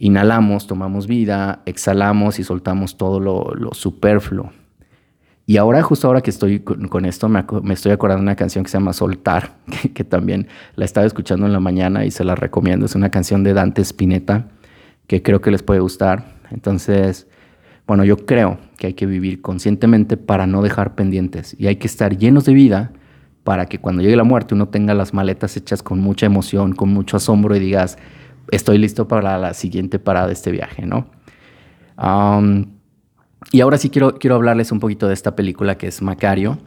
Inhalamos, 0.00 0.66
tomamos 0.66 1.06
vida, 1.06 1.62
exhalamos 1.66 2.40
y 2.40 2.42
soltamos 2.42 2.96
todo 2.96 3.20
lo, 3.20 3.72
superfluo. 3.74 4.50
Y 5.46 5.56
ahora, 5.58 5.84
justo 5.84 6.08
ahora 6.08 6.20
que 6.20 6.30
estoy 6.30 6.58
con, 6.58 7.04
esto, 7.04 7.28
me, 7.28 7.44
estoy 7.72 7.92
acordando 7.92 8.22
de 8.22 8.24
una 8.24 8.34
canción 8.34 8.64
que 8.64 8.72
se 8.72 8.76
llama 8.76 8.92
Soltar, 8.92 9.52
que, 9.70 9.92
que, 9.92 10.02
también 10.02 10.48
la 10.74 10.84
estaba 10.84 11.06
escuchando 11.06 11.46
en 11.46 11.52
la 11.52 11.60
mañana 11.60 12.04
y 12.04 12.10
se 12.10 12.24
la 12.24 12.34
recomiendo. 12.34 12.86
Es 12.86 12.96
una 12.96 13.12
canción 13.12 13.44
de 13.44 13.54
Dante 13.54 13.82
Spinetta 13.82 14.48
que 15.06 15.22
creo 15.22 15.40
que 15.40 15.52
les 15.52 15.62
puede 15.62 15.78
gustar. 15.78 16.24
Entonces, 16.50 17.28
bueno, 17.86 18.02
yo 18.02 18.26
creo 18.26 18.58
que 18.76 18.88
hay 18.88 18.94
que 18.94 19.06
vivir 19.06 19.40
conscientemente 19.40 20.16
para 20.16 20.46
no 20.46 20.62
dejar 20.62 20.94
pendientes 20.94 21.56
y 21.58 21.66
hay 21.66 21.76
que 21.76 21.86
estar 21.86 22.16
llenos 22.16 22.44
de 22.44 22.54
vida 22.54 22.92
para 23.44 23.66
que 23.66 23.78
cuando 23.78 24.02
llegue 24.02 24.16
la 24.16 24.24
muerte 24.24 24.54
uno 24.54 24.68
tenga 24.68 24.92
las 24.94 25.14
maletas 25.14 25.56
hechas 25.56 25.82
con 25.82 26.00
mucha 26.00 26.26
emoción, 26.26 26.74
con 26.74 26.90
mucho 26.90 27.16
asombro 27.16 27.54
y 27.56 27.60
digas, 27.60 27.96
estoy 28.50 28.78
listo 28.78 29.08
para 29.08 29.38
la 29.38 29.54
siguiente 29.54 29.98
parada 29.98 30.26
de 30.26 30.32
este 30.32 30.50
viaje, 30.50 30.86
¿no? 30.86 31.08
y 33.52 33.60
ahora 33.62 33.78
sí 33.78 33.88
quiero, 33.88 34.18
quiero 34.18 34.36
hablarles 34.36 34.70
un 34.70 34.80
poquito 34.80 35.08
de 35.08 35.14
esta 35.14 35.34
película 35.34 35.78
que 35.78 35.86
es 35.86 36.02
Macario, 36.02 36.58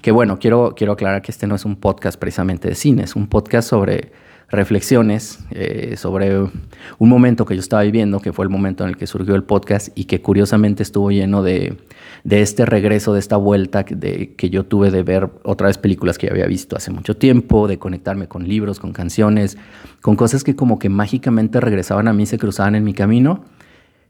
que 0.00 0.12
bueno, 0.12 0.38
quiero, 0.38 0.74
quiero 0.76 0.92
aclarar 0.92 1.22
que 1.22 1.32
este 1.32 1.48
no 1.48 1.56
es 1.56 1.64
un 1.64 1.74
podcast 1.74 2.20
precisamente 2.20 2.68
de 2.68 2.74
cine, 2.76 3.02
es 3.02 3.16
un 3.16 3.26
podcast 3.26 3.68
sobre 3.68 4.12
reflexiones 4.50 5.38
eh, 5.50 5.94
sobre 5.96 6.38
un 6.38 7.08
momento 7.08 7.44
que 7.44 7.54
yo 7.54 7.60
estaba 7.60 7.82
viviendo, 7.82 8.20
que 8.20 8.32
fue 8.32 8.44
el 8.44 8.48
momento 8.48 8.84
en 8.84 8.90
el 8.90 8.96
que 8.96 9.06
surgió 9.06 9.34
el 9.34 9.44
podcast 9.44 9.88
y 9.94 10.04
que 10.04 10.20
curiosamente 10.20 10.82
estuvo 10.82 11.10
lleno 11.10 11.42
de, 11.42 11.76
de 12.24 12.42
este 12.42 12.66
regreso, 12.66 13.12
de 13.12 13.20
esta 13.20 13.36
vuelta 13.36 13.84
de, 13.84 14.34
que 14.34 14.50
yo 14.50 14.64
tuve 14.64 14.90
de 14.90 15.02
ver 15.02 15.30
otra 15.44 15.68
vez 15.68 15.78
películas 15.78 16.18
que 16.18 16.26
ya 16.26 16.32
había 16.32 16.46
visto 16.46 16.76
hace 16.76 16.90
mucho 16.90 17.16
tiempo, 17.16 17.68
de 17.68 17.78
conectarme 17.78 18.26
con 18.26 18.48
libros, 18.48 18.80
con 18.80 18.92
canciones, 18.92 19.56
con 20.00 20.16
cosas 20.16 20.42
que 20.42 20.56
como 20.56 20.78
que 20.78 20.88
mágicamente 20.88 21.60
regresaban 21.60 22.08
a 22.08 22.12
mí, 22.12 22.26
se 22.26 22.38
cruzaban 22.38 22.74
en 22.74 22.84
mi 22.84 22.92
camino 22.92 23.44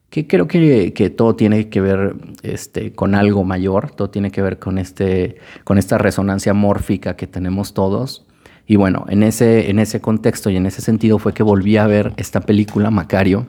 que 0.08 0.26
creo 0.26 0.48
que, 0.48 0.92
que, 0.92 1.08
todo 1.08 1.36
tiene 1.36 1.68
que 1.68 1.80
ver 1.80 2.16
este, 2.42 2.92
con 2.92 3.14
algo 3.14 3.44
mayor, 3.44 3.92
todo 3.92 4.10
tiene 4.10 4.32
que 4.32 4.42
ver 4.42 4.58
con, 4.58 4.78
este, 4.78 5.36
con 5.62 5.78
esta 5.78 5.98
resonancia 5.98 6.52
mórfica 6.52 7.14
que 7.14 7.28
tenemos 7.28 7.74
todos 7.74 8.26
y 8.70 8.76
bueno, 8.76 9.04
en 9.08 9.24
ese, 9.24 9.68
en 9.68 9.80
ese 9.80 10.00
contexto 10.00 10.48
y 10.48 10.56
en 10.56 10.64
ese 10.64 10.80
sentido 10.80 11.18
fue 11.18 11.34
que 11.34 11.42
volví 11.42 11.76
a 11.76 11.88
ver 11.88 12.12
esta 12.16 12.40
película, 12.40 12.92
Macario, 12.92 13.48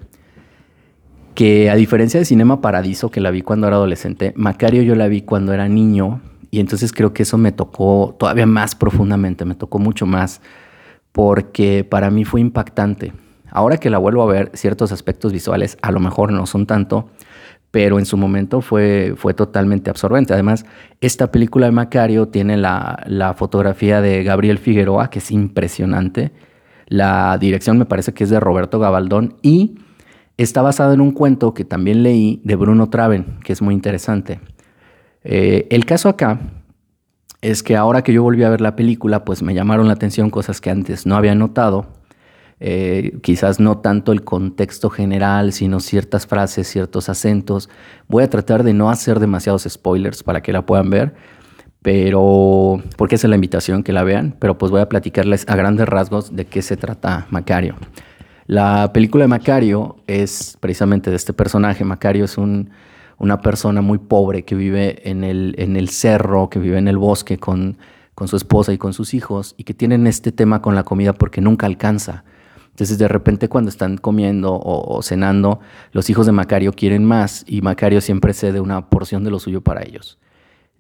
que 1.35 1.69
a 1.69 1.75
diferencia 1.75 2.19
de 2.19 2.25
Cinema 2.25 2.59
Paradiso, 2.59 3.11
que 3.11 3.21
la 3.21 3.29
vi 3.29 3.43
cuando 3.43 3.67
era 3.67 3.75
adolescente, 3.75 4.33
Macario 4.35 4.81
yo 4.81 4.95
la 4.95 5.07
vi 5.07 5.21
cuando 5.21 5.53
era 5.53 5.69
niño 5.69 6.21
y 6.49 6.59
entonces 6.59 6.91
creo 6.91 7.13
que 7.13 7.21
eso 7.21 7.37
me 7.37 7.51
tocó 7.51 8.15
todavía 8.17 8.47
más 8.47 8.73
profundamente, 8.73 9.45
me 9.45 9.53
tocó 9.53 9.77
mucho 9.77 10.07
más, 10.07 10.41
porque 11.11 11.83
para 11.87 12.09
mí 12.09 12.25
fue 12.25 12.41
impactante. 12.41 13.13
Ahora 13.51 13.77
que 13.77 13.91
la 13.91 13.99
vuelvo 13.99 14.23
a 14.23 14.25
ver, 14.25 14.49
ciertos 14.55 14.91
aspectos 14.91 15.33
visuales 15.33 15.77
a 15.83 15.91
lo 15.91 15.99
mejor 15.99 16.31
no 16.31 16.47
son 16.47 16.65
tanto, 16.65 17.11
pero 17.71 17.99
en 17.99 18.05
su 18.05 18.17
momento 18.17 18.61
fue, 18.61 19.13
fue 19.15 19.33
totalmente 19.33 19.89
absorbente. 19.89 20.33
Además, 20.33 20.65
esta 20.99 21.31
película 21.31 21.67
de 21.67 21.71
Macario 21.71 22.27
tiene 22.27 22.57
la, 22.57 23.33
fotografía 23.37 24.01
de 24.01 24.23
Gabriel 24.23 24.57
Figueroa, 24.57 25.09
que 25.09 25.19
es 25.19 25.31
impresionante. 25.31 26.31
La 26.87 27.37
dirección 27.39 27.77
me 27.77 27.85
parece 27.85 28.13
que 28.13 28.25
es 28.25 28.29
de 28.29 28.41
Roberto 28.41 28.77
Gabaldón 28.77 29.37
y 29.41 29.75
está 30.37 30.61
basada 30.61 30.93
en 30.93 30.99
un 30.99 31.11
cuento 31.11 31.53
que 31.53 31.63
también 31.63 32.03
leí 32.03 32.41
de 32.43 32.57
Bruno 32.57 32.89
Traven, 32.89 33.39
que 33.43 33.53
es 33.53 33.61
muy 33.61 33.73
interesante. 33.73 34.41
Eh, 35.23 35.67
el 35.69 35.85
caso 35.85 36.09
acá 36.09 36.41
es 37.41 37.63
que 37.63 37.77
ahora 37.77 38.03
que 38.03 38.11
yo 38.11 38.21
volví 38.21 38.43
a 38.43 38.49
ver 38.49 38.59
la 38.59 38.75
película, 38.75 39.23
pues 39.23 39.41
me 39.41 39.53
llamaron 39.53 39.87
la 39.87 39.93
atención 39.93 40.29
cosas 40.29 40.59
que 40.59 40.69
antes 40.69 41.05
no 41.05 41.15
había 41.15 41.35
notado 41.35 42.00
eh, 42.63 43.17
quizás 43.23 43.59
no 43.59 43.79
tanto 43.79 44.11
el 44.11 44.23
contexto 44.23 44.91
general, 44.91 45.51
sino 45.51 45.79
ciertas 45.79 46.27
frases, 46.27 46.67
ciertos 46.67 47.09
acentos. 47.09 47.69
Voy 48.07 48.23
a 48.23 48.29
tratar 48.29 48.63
de 48.63 48.73
no 48.73 48.91
hacer 48.91 49.19
demasiados 49.19 49.65
spoilers 49.67 50.21
para 50.21 50.41
que 50.41 50.53
la 50.53 50.65
puedan 50.65 50.91
ver, 50.91 51.15
pero 51.81 52.81
porque 52.97 53.15
esa 53.15 53.25
es 53.25 53.29
la 53.29 53.35
invitación 53.35 53.83
que 53.83 53.91
la 53.91 54.03
vean, 54.03 54.35
pero 54.39 54.57
pues 54.59 54.71
voy 54.71 54.79
a 54.79 54.87
platicarles 54.87 55.43
a 55.49 55.55
grandes 55.55 55.89
rasgos 55.89 56.35
de 56.35 56.45
qué 56.45 56.61
se 56.61 56.77
trata 56.77 57.25
Macario. 57.31 57.75
La 58.45 58.93
película 58.93 59.23
de 59.23 59.29
Macario 59.29 59.97
es 60.05 60.55
precisamente 60.59 61.09
de 61.09 61.15
este 61.15 61.33
personaje. 61.33 61.83
Macario 61.83 62.25
es 62.25 62.37
una 62.37 63.41
persona 63.41 63.81
muy 63.81 63.97
pobre 63.97 64.45
que 64.45 64.55
vive 64.55 65.09
en 65.09 65.23
el, 65.23 65.55
en 65.57 65.75
el 65.75 65.89
cerro, 65.89 66.49
que 66.49 66.59
vive 66.59 66.77
en 66.77 66.87
el 66.87 66.97
bosque 66.97 67.39
con 67.39 67.77
con 68.21 68.27
su 68.27 68.35
esposa 68.35 68.71
y 68.71 68.77
con 68.77 68.93
sus 68.93 69.15
hijos 69.15 69.55
y 69.57 69.63
que 69.63 69.73
tienen 69.73 70.05
este 70.05 70.31
tema 70.31 70.61
con 70.61 70.75
la 70.75 70.83
comida 70.83 71.13
porque 71.13 71.41
nunca 71.41 71.65
alcanza. 71.65 72.23
Entonces 72.71 72.97
de 72.97 73.07
repente 73.07 73.49
cuando 73.49 73.69
están 73.69 73.97
comiendo 73.97 74.53
o, 74.53 75.01
cenando, 75.03 75.59
los 75.91 76.09
hijos 76.09 76.25
de 76.25 76.31
Macario 76.31 76.73
quieren 76.73 77.05
más 77.05 77.43
y 77.47 77.61
Macario 77.61 78.01
siempre 78.01 78.33
cede 78.33 78.59
una 78.59 78.89
porción 78.89 79.23
de 79.23 79.31
lo 79.31 79.39
suyo 79.39 79.61
para 79.61 79.83
ellos. 79.83 80.17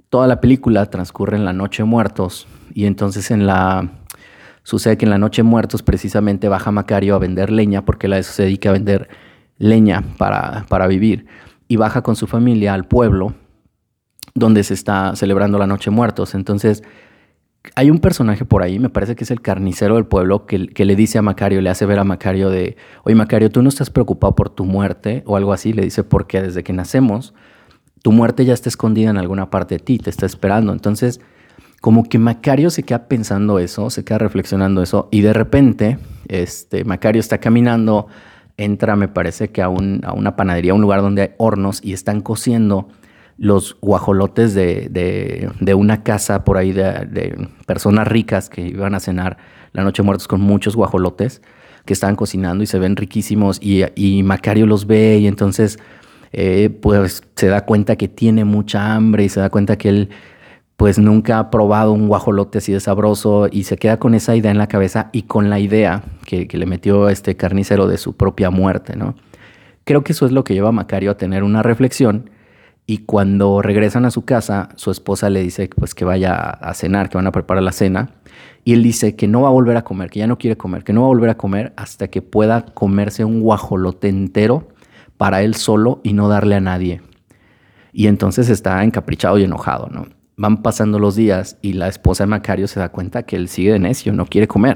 Toda 0.09 0.27
la 0.27 0.41
película 0.41 0.85
transcurre 0.87 1.37
en 1.37 1.45
la 1.45 1.53
noche 1.53 1.83
muertos 1.83 2.47
y 2.73 2.85
entonces 2.85 3.29
en 3.31 3.45
la 3.45 3.91
sucede 4.63 4.97
que 4.97 5.05
en 5.05 5.11
la 5.11 5.17
noche 5.17 5.43
muertos 5.43 5.83
precisamente 5.83 6.47
baja 6.47 6.71
Macario 6.71 7.15
a 7.15 7.19
vender 7.19 7.51
leña 7.51 7.85
porque 7.85 8.07
la 8.07 8.21
se 8.23 8.43
dedica 8.43 8.69
a 8.69 8.73
vender 8.73 9.09
leña 9.57 10.03
para, 10.17 10.65
para 10.69 10.87
vivir 10.87 11.27
y 11.67 11.75
baja 11.75 12.01
con 12.01 12.15
su 12.15 12.27
familia 12.27 12.73
al 12.73 12.85
pueblo 12.85 13.33
donde 14.33 14.63
se 14.63 14.73
está 14.73 15.15
celebrando 15.15 15.57
la 15.57 15.67
noche 15.67 15.89
muertos. 15.89 16.35
Entonces 16.35 16.83
hay 17.75 17.89
un 17.89 17.99
personaje 17.99 18.43
por 18.43 18.63
ahí, 18.63 18.79
me 18.79 18.89
parece 18.89 19.15
que 19.15 19.23
es 19.23 19.31
el 19.31 19.41
carnicero 19.41 19.95
del 19.95 20.05
pueblo, 20.05 20.45
que, 20.45 20.57
le 20.57 20.95
dice 20.95 21.17
a 21.17 21.21
Macario, 21.21 21.61
le 21.61 21.69
hace 21.69 21.85
ver 21.85 21.99
a 21.99 22.03
Macario 22.03 22.49
de, 22.49 22.75
oye 23.03 23.15
Macario, 23.15 23.51
tú 23.51 23.61
no 23.61 23.69
estás 23.69 23.89
preocupado 23.89 24.35
por 24.35 24.49
tu 24.49 24.65
muerte 24.65 25.23
o 25.25 25.37
algo 25.37 25.53
así, 25.53 25.73
le 25.73 25.83
dice, 25.83 26.03
porque 26.03 26.41
desde 26.41 26.63
que 26.63 26.73
nacemos, 26.73 27.33
tu 28.01 28.11
muerte 28.11 28.45
ya 28.45 28.53
está 28.53 28.69
escondida 28.69 29.11
en 29.11 29.17
alguna 29.17 29.51
parte 29.51 29.75
de 29.75 29.79
ti, 29.79 29.99
te 29.99 30.09
está 30.09 30.25
esperando. 30.25 30.73
Entonces, 30.73 31.21
como 31.81 32.03
que 32.03 32.17
Macario 32.17 32.71
se 32.71 32.83
queda 32.83 33.07
pensando 33.07 33.59
eso, 33.59 33.89
se 33.91 34.03
queda 34.03 34.17
reflexionando 34.17 34.81
eso, 34.81 35.07
y 35.11 35.21
de 35.21 35.33
repente, 35.33 35.99
este, 36.27 36.83
Macario 36.83 37.19
está 37.19 37.37
caminando, 37.37 38.07
entra, 38.57 38.95
me 38.95 39.07
parece 39.07 39.49
que 39.49 39.61
a, 39.61 39.65
a 39.65 39.69
una 39.69 40.35
panadería, 40.35 40.73
un 40.73 40.81
lugar 40.81 41.01
donde 41.01 41.21
hay 41.21 41.29
hornos, 41.37 41.79
y 41.83 41.93
están 41.93 42.21
cociendo 42.21 42.87
los 43.41 43.75
guajolotes 43.81 44.53
de, 44.53 45.49
una 45.75 46.03
casa 46.03 46.43
por 46.43 46.57
ahí 46.57 46.73
de, 46.73 47.47
personas 47.65 48.07
ricas 48.07 48.49
que 48.49 48.61
iban 48.61 48.93
a 48.93 48.99
cenar 48.99 49.37
la 49.73 49.83
noche 49.83 50.03
muertos 50.03 50.27
con 50.27 50.41
muchos 50.41 50.75
guajolotes 50.75 51.41
que 51.85 51.93
estaban 51.93 52.15
cocinando 52.15 52.63
y 52.63 52.67
se 52.67 52.77
ven 52.77 52.95
riquísimos 52.95 53.59
y, 53.59 54.21
Macario 54.21 54.67
los 54.67 54.85
ve 54.85 55.17
y 55.17 55.25
entonces 55.25 55.79
eh, 56.33 56.69
pues 56.69 57.23
se 57.35 57.47
da 57.47 57.65
cuenta 57.65 57.95
que 57.95 58.07
tiene 58.07 58.45
mucha 58.45 58.93
hambre 58.93 59.23
y 59.23 59.29
se 59.29 59.39
da 59.39 59.49
cuenta 59.49 59.75
que 59.75 59.89
él 59.89 60.09
pues 60.77 60.99
nunca 60.99 61.39
ha 61.39 61.49
probado 61.49 61.93
un 61.93 62.07
guajolote 62.07 62.59
así 62.59 62.71
de 62.71 62.79
sabroso 62.79 63.47
y 63.51 63.63
se 63.63 63.75
queda 63.75 63.97
con 63.97 64.13
esa 64.13 64.35
idea 64.35 64.51
en 64.51 64.59
la 64.59 64.67
cabeza 64.67 65.09
y 65.13 65.23
con 65.23 65.49
la 65.49 65.59
idea 65.59 66.03
que, 66.27 66.47
que 66.47 66.59
le 66.59 66.67
metió 66.67 67.09
este 67.09 67.35
carnicero 67.35 67.87
de 67.87 67.97
su 67.97 68.15
propia 68.15 68.51
muerte, 68.51 68.95
¿no? 68.95 69.15
Creo 69.83 70.03
que 70.03 70.11
eso 70.11 70.27
es 70.27 70.31
lo 70.31 70.43
que 70.43 70.53
lleva 70.53 70.69
a 70.69 70.73
Macario 70.73 71.09
a 71.09 71.17
tener 71.17 71.43
una 71.43 71.63
reflexión 71.63 72.29
y 72.91 72.97
cuando 73.05 73.61
regresan 73.61 74.03
a 74.03 74.11
su 74.11 74.25
casa, 74.25 74.67
su 74.75 74.91
esposa 74.91 75.29
le 75.29 75.41
dice 75.41 75.69
pues, 75.73 75.95
que 75.95 76.03
vaya 76.03 76.35
a 76.35 76.73
cenar, 76.73 77.07
que 77.07 77.15
van 77.15 77.25
a 77.25 77.31
preparar 77.31 77.63
la 77.63 77.71
cena. 77.71 78.15
Y 78.65 78.73
él 78.73 78.83
dice 78.83 79.15
que 79.15 79.29
no 79.29 79.43
va 79.43 79.47
a 79.47 79.51
volver 79.51 79.77
a 79.77 79.85
comer, 79.85 80.09
que 80.09 80.19
ya 80.19 80.27
no 80.27 80.37
quiere 80.37 80.57
comer, 80.57 80.83
que 80.83 80.91
no 80.91 80.99
va 80.99 81.05
a 81.05 81.11
volver 81.11 81.29
a 81.29 81.37
comer 81.37 81.71
hasta 81.77 82.09
que 82.09 82.21
pueda 82.21 82.65
comerse 82.65 83.23
un 83.23 83.39
guajolote 83.39 84.09
entero 84.09 84.67
para 85.15 85.41
él 85.41 85.55
solo 85.55 86.01
y 86.03 86.11
no 86.11 86.27
darle 86.27 86.55
a 86.55 86.59
nadie. 86.59 87.01
Y 87.93 88.07
entonces 88.07 88.49
está 88.49 88.83
encaprichado 88.83 89.37
y 89.37 89.45
enojado, 89.45 89.87
¿no? 89.87 90.07
Van 90.35 90.61
pasando 90.61 90.99
los 90.99 91.15
días 91.15 91.57
y 91.61 91.71
la 91.71 91.87
esposa 91.87 92.25
de 92.25 92.27
Macario 92.27 92.67
se 92.67 92.81
da 92.81 92.89
cuenta 92.89 93.23
que 93.23 93.37
él 93.37 93.47
sigue 93.47 93.71
de 93.71 93.79
necio, 93.79 94.11
no 94.11 94.25
quiere 94.25 94.49
comer. 94.49 94.75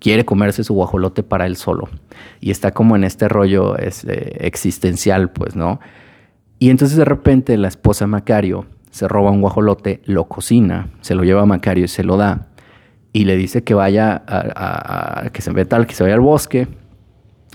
Quiere 0.00 0.24
comerse 0.24 0.64
su 0.64 0.74
guajolote 0.74 1.22
para 1.22 1.46
él 1.46 1.54
solo. 1.54 1.88
Y 2.40 2.50
está 2.50 2.72
como 2.72 2.96
en 2.96 3.04
este 3.04 3.28
rollo 3.28 3.78
este, 3.78 4.44
existencial, 4.44 5.30
pues, 5.30 5.54
¿no? 5.54 5.78
Y 6.58 6.70
entonces 6.70 6.96
de 6.96 7.04
repente 7.04 7.56
la 7.56 7.68
esposa 7.68 8.06
Macario 8.06 8.66
se 8.90 9.08
roba 9.08 9.30
un 9.30 9.40
guajolote, 9.40 10.00
lo 10.04 10.28
cocina, 10.28 10.90
se 11.00 11.14
lo 11.14 11.24
lleva 11.24 11.42
a 11.42 11.46
Macario 11.46 11.84
y 11.84 11.88
se 11.88 12.04
lo 12.04 12.16
da. 12.16 12.46
Y 13.12 13.24
le 13.24 13.36
dice 13.36 13.64
que 13.64 13.74
vaya 13.74 14.22
a, 14.26 15.30
que 15.32 15.42
se 15.42 15.50
ve 15.52 15.64
tal, 15.64 15.86
que 15.86 15.94
se 15.94 16.04
vaya 16.04 16.14
al 16.14 16.20
bosque 16.20 16.68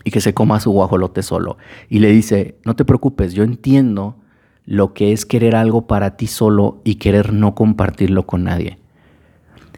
y 0.04 0.12
que 0.12 0.22
se 0.22 0.34
coma 0.34 0.60
su 0.60 0.72
guajolote 0.72 1.24
solo. 1.24 1.58
Y 1.90 2.00
le 2.00 2.12
dice, 2.12 2.58
no 2.66 2.76
te 2.76 2.86
preocupes, 2.86 3.34
yo 3.34 3.44
entiendo 3.44 4.18
lo 4.66 4.94
que 4.94 5.14
es 5.14 5.26
querer 5.26 5.56
algo 5.56 5.88
para 5.88 6.18
ti 6.18 6.28
solo 6.28 6.82
y 6.84 6.96
querer 6.96 7.34
no 7.34 7.56
compartirlo 7.56 8.28
con 8.28 8.44
nadie. 8.44 8.78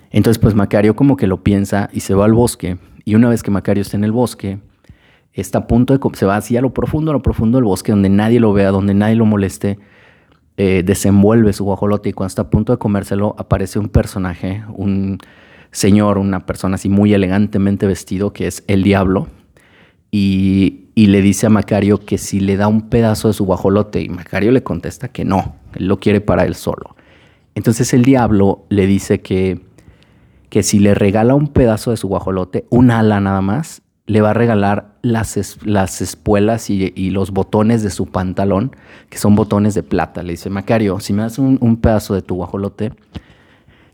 Entonces 0.09 0.39
pues 0.39 0.55
Macario 0.55 0.95
como 0.95 1.15
que 1.15 1.27
lo 1.27 1.43
piensa 1.43 1.89
y 1.93 2.01
se 2.01 2.13
va 2.13 2.25
al 2.25 2.33
bosque. 2.33 2.77
Y 3.05 3.15
una 3.15 3.29
vez 3.29 3.43
que 3.43 3.51
Macario 3.51 3.81
está 3.81 3.97
en 3.97 4.03
el 4.03 4.11
bosque, 4.11 4.59
está 5.33 5.59
a 5.59 5.67
punto 5.67 5.97
de, 5.97 6.17
se 6.17 6.25
va 6.25 6.35
así 6.35 6.57
a 6.57 6.61
lo 6.61 6.73
profundo, 6.73 7.11
a 7.11 7.13
lo 7.13 7.21
profundo 7.21 7.57
del 7.57 7.65
bosque, 7.65 7.91
donde 7.91 8.09
nadie 8.09 8.39
lo 8.39 8.53
vea, 8.53 8.71
donde 8.71 8.93
nadie 8.93 9.15
lo 9.15 9.25
moleste, 9.25 9.79
eh, 10.57 10.83
desenvuelve 10.85 11.53
su 11.53 11.63
guajolote 11.63 12.09
y 12.09 12.13
cuando 12.13 12.27
está 12.27 12.41
a 12.43 12.49
punto 12.49 12.73
de 12.73 12.77
comérselo 12.77 13.35
aparece 13.37 13.79
un 13.79 13.89
personaje, 13.89 14.63
un 14.73 15.17
señor, 15.71 16.17
una 16.17 16.45
persona 16.45 16.75
así 16.75 16.89
muy 16.89 17.13
elegantemente 17.13 17.87
vestido, 17.87 18.33
que 18.33 18.47
es 18.47 18.63
el 18.67 18.83
diablo, 18.83 19.27
y, 20.11 20.77
le 20.95 21.21
dice 21.21 21.47
a 21.47 21.49
Macario 21.49 22.05
que 22.05 22.19
si 22.19 22.39
le 22.39 22.57
da 22.57 22.67
un 22.67 22.89
pedazo 22.89 23.27
de 23.27 23.33
su 23.33 23.45
guajolote, 23.45 24.01
y 24.01 24.09
Macario 24.09 24.51
le 24.51 24.61
contesta 24.61 25.07
que 25.07 25.25
no, 25.25 25.55
él 25.73 25.87
lo 25.87 25.99
quiere 25.99 26.21
para 26.21 26.45
él 26.45 26.53
solo. 26.53 26.95
Entonces 27.55 27.91
el 27.93 28.03
diablo 28.03 28.65
le 28.69 28.85
dice 28.85 29.19
que, 29.21 29.61
que 30.49 30.61
si 30.61 30.77
le 30.77 30.93
regala 30.93 31.33
un 31.33 31.47
pedazo 31.47 31.89
de 31.89 31.97
su 31.97 32.07
guajolote, 32.07 32.65
un 32.69 32.91
ala 32.91 33.19
nada 33.19 33.41
más, 33.41 33.81
le 34.05 34.21
va 34.21 34.29
a 34.29 34.33
regalar 34.33 34.90
las, 35.01 35.57
las 35.63 36.01
espuelas 36.01 36.69
y, 36.69 37.09
los 37.09 37.31
botones 37.31 37.83
de 37.83 37.89
su 37.89 38.07
pantalón, 38.07 38.75
que 39.09 39.17
son 39.17 39.35
botones 39.35 39.73
de 39.73 39.83
plata. 39.83 40.23
Le 40.23 40.33
dice, 40.33 40.49
Macario, 40.49 40.99
si 40.99 41.13
me 41.13 41.23
das 41.23 41.39
un, 41.39 41.77
pedazo 41.77 42.13
de 42.13 42.21
tu 42.21 42.35
guajolote, 42.35 42.93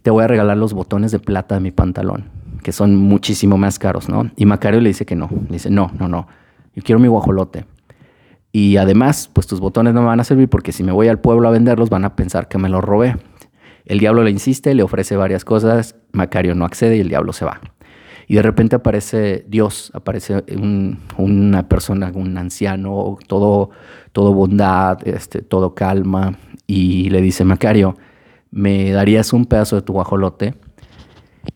te 0.01 0.09
voy 0.09 0.23
a 0.23 0.27
regalar 0.27 0.57
los 0.57 0.73
botones 0.73 1.11
de 1.11 1.19
plata 1.19 1.55
de 1.55 1.61
mi 1.61 1.71
pantalón, 1.71 2.25
que 2.63 2.71
son 2.71 2.95
muchísimo 2.95 3.57
más 3.57 3.79
caros, 3.79 4.09
¿no? 4.09 4.31
Y 4.35 4.45
Macario 4.45 4.81
le 4.81 4.89
dice 4.89 5.05
que 5.05 5.15
no. 5.15 5.29
Le 5.47 5.53
dice, 5.53 5.69
no, 5.69 5.91
no, 5.99 6.07
no, 6.07 6.27
yo 6.75 6.83
quiero 6.83 6.99
mi 6.99 7.07
guajolote. 7.07 7.65
Y 8.51 8.77
además, 8.77 9.29
pues 9.31 9.45
tus 9.47 9.59
botones 9.59 9.93
no 9.93 10.01
me 10.01 10.07
van 10.07 10.19
a 10.19 10.23
servir 10.23 10.49
porque 10.49 10.71
si 10.71 10.83
me 10.83 10.91
voy 10.91 11.09
al 11.09 11.19
pueblo 11.19 11.47
a 11.47 11.51
venderlos 11.51 11.89
van 11.89 12.05
a 12.05 12.15
pensar 12.15 12.47
que 12.47 12.57
me 12.57 12.69
los 12.69 12.83
robé. 12.83 13.17
El 13.85 13.99
diablo 13.99 14.23
le 14.23 14.31
insiste, 14.31 14.73
le 14.73 14.83
ofrece 14.83 15.15
varias 15.15 15.45
cosas, 15.45 15.95
Macario 16.11 16.55
no 16.55 16.65
accede 16.65 16.97
y 16.97 16.99
el 16.99 17.09
diablo 17.09 17.33
se 17.33 17.45
va. 17.45 17.61
Y 18.27 18.35
de 18.35 18.41
repente 18.41 18.75
aparece 18.75 19.45
Dios, 19.47 19.89
aparece 19.93 20.43
una 21.17 21.69
persona, 21.69 22.11
un 22.13 22.37
anciano, 22.37 23.17
todo, 23.27 23.69
todo 24.11 24.33
bondad, 24.33 24.99
este, 25.07 25.41
todo 25.41 25.73
calma, 25.73 26.37
y 26.67 27.09
le 27.09 27.21
dice, 27.21 27.45
Macario, 27.45 27.95
¿me 28.51 28.91
darías 28.91 29.31
un 29.31 29.45
pedazo 29.45 29.77
de 29.77 29.81
tu 29.81 29.93
guajolote? 29.93 30.55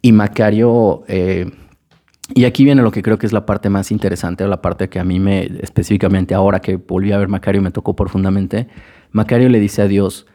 Y 0.02 0.14
Macario, 0.14 1.04
eh, 1.10 1.52
y 2.34 2.46
aquí 2.46 2.64
viene 2.64 2.82
lo 2.82 2.92
que 2.92 3.04
creo 3.04 3.18
que 3.18 3.26
es 3.26 3.34
la 3.34 3.46
parte 3.46 3.70
más 3.70 3.92
interesante, 3.92 4.46
o 4.46 4.48
la 4.48 4.62
parte 4.62 4.88
que 4.88 5.00
a 5.00 5.04
mí 5.04 5.20
me, 5.20 5.44
específicamente 5.62 6.34
ahora 6.34 6.62
que 6.62 6.78
volví 6.78 7.12
a 7.12 7.18
ver 7.18 7.28
Macario, 7.28 7.62
me 7.62 7.72
tocó 7.72 7.98
profundamente. 7.98 8.68
Macario 9.12 9.50
le 9.50 9.60
dice 9.60 9.82
a 9.82 9.88
Dios, 9.88 10.26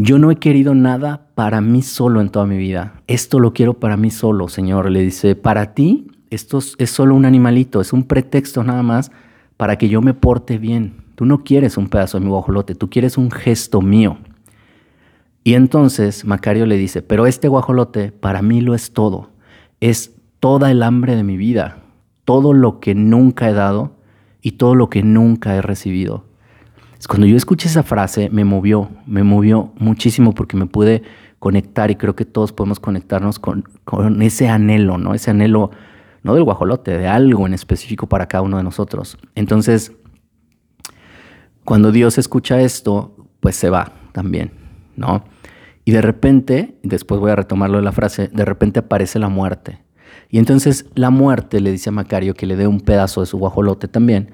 yo 0.00 0.20
no 0.20 0.30
he 0.30 0.36
querido 0.36 0.76
nada 0.76 1.26
para 1.34 1.60
mí 1.60 1.82
solo 1.82 2.20
en 2.20 2.30
toda 2.30 2.46
mi 2.46 2.56
vida. 2.56 3.02
Esto 3.08 3.40
lo 3.40 3.52
quiero 3.52 3.74
para 3.74 3.96
mí 3.96 4.10
solo, 4.10 4.48
Señor. 4.48 4.88
Le 4.90 5.00
dice, 5.00 5.34
para 5.34 5.74
ti 5.74 6.06
esto 6.30 6.60
es 6.78 6.90
solo 6.90 7.16
un 7.16 7.24
animalito, 7.24 7.80
es 7.80 7.92
un 7.92 8.04
pretexto 8.04 8.62
nada 8.62 8.84
más 8.84 9.10
para 9.56 9.76
que 9.76 9.88
yo 9.88 10.00
me 10.00 10.14
porte 10.14 10.56
bien. 10.56 11.02
Tú 11.16 11.24
no 11.24 11.42
quieres 11.42 11.76
un 11.76 11.88
pedazo 11.88 12.18
de 12.18 12.24
mi 12.24 12.30
guajolote, 12.30 12.76
tú 12.76 12.88
quieres 12.88 13.18
un 13.18 13.32
gesto 13.32 13.82
mío. 13.82 14.18
Y 15.42 15.54
entonces 15.54 16.24
Macario 16.24 16.64
le 16.66 16.76
dice, 16.76 17.02
pero 17.02 17.26
este 17.26 17.48
guajolote 17.48 18.12
para 18.12 18.40
mí 18.40 18.60
lo 18.60 18.76
es 18.76 18.92
todo. 18.92 19.30
Es 19.80 20.14
toda 20.38 20.70
el 20.70 20.84
hambre 20.84 21.16
de 21.16 21.24
mi 21.24 21.36
vida, 21.36 21.78
todo 22.24 22.52
lo 22.52 22.78
que 22.78 22.94
nunca 22.94 23.50
he 23.50 23.52
dado 23.52 23.96
y 24.42 24.52
todo 24.52 24.76
lo 24.76 24.90
que 24.90 25.02
nunca 25.02 25.56
he 25.56 25.62
recibido. 25.62 26.27
Cuando 27.06 27.26
yo 27.26 27.36
escuché 27.36 27.68
esa 27.68 27.82
frase, 27.82 28.28
me 28.30 28.44
movió, 28.44 28.90
me 29.06 29.22
movió 29.22 29.72
muchísimo 29.78 30.34
porque 30.34 30.56
me 30.56 30.66
pude 30.66 31.02
conectar 31.38 31.90
y 31.90 31.96
creo 31.96 32.16
que 32.16 32.24
todos 32.24 32.52
podemos 32.52 32.80
conectarnos 32.80 33.38
con, 33.38 33.64
ese 34.20 34.48
anhelo, 34.48 34.98
¿no? 34.98 35.14
Ese 35.14 35.30
anhelo, 35.30 35.70
no 36.22 36.34
del 36.34 36.42
guajolote, 36.42 36.98
de 36.98 37.06
algo 37.06 37.46
en 37.46 37.54
específico 37.54 38.08
para 38.08 38.26
cada 38.26 38.42
uno 38.42 38.56
de 38.56 38.64
nosotros. 38.64 39.16
Entonces, 39.36 39.92
cuando 41.64 41.92
Dios 41.92 42.18
escucha 42.18 42.60
esto, 42.60 43.14
pues 43.40 43.54
se 43.54 43.70
va 43.70 43.92
también, 44.12 44.50
¿no? 44.96 45.24
Y 45.84 45.92
de 45.92 46.02
repente, 46.02 46.78
después 46.82 47.20
voy 47.20 47.30
a 47.30 47.36
retomarlo 47.36 47.78
de 47.78 47.84
la 47.84 47.92
frase, 47.92 48.28
de 48.28 48.44
repente 48.44 48.80
aparece 48.80 49.18
la 49.20 49.28
muerte. 49.28 49.82
Y 50.30 50.38
entonces 50.38 50.86
la 50.94 51.10
muerte 51.10 51.60
le 51.60 51.70
dice 51.70 51.90
a 51.90 51.92
Macario 51.92 52.34
que 52.34 52.46
le 52.46 52.56
dé 52.56 52.66
un 52.66 52.80
pedazo 52.80 53.20
de 53.20 53.26
su 53.26 53.38
guajolote 53.38 53.88
también 53.88 54.32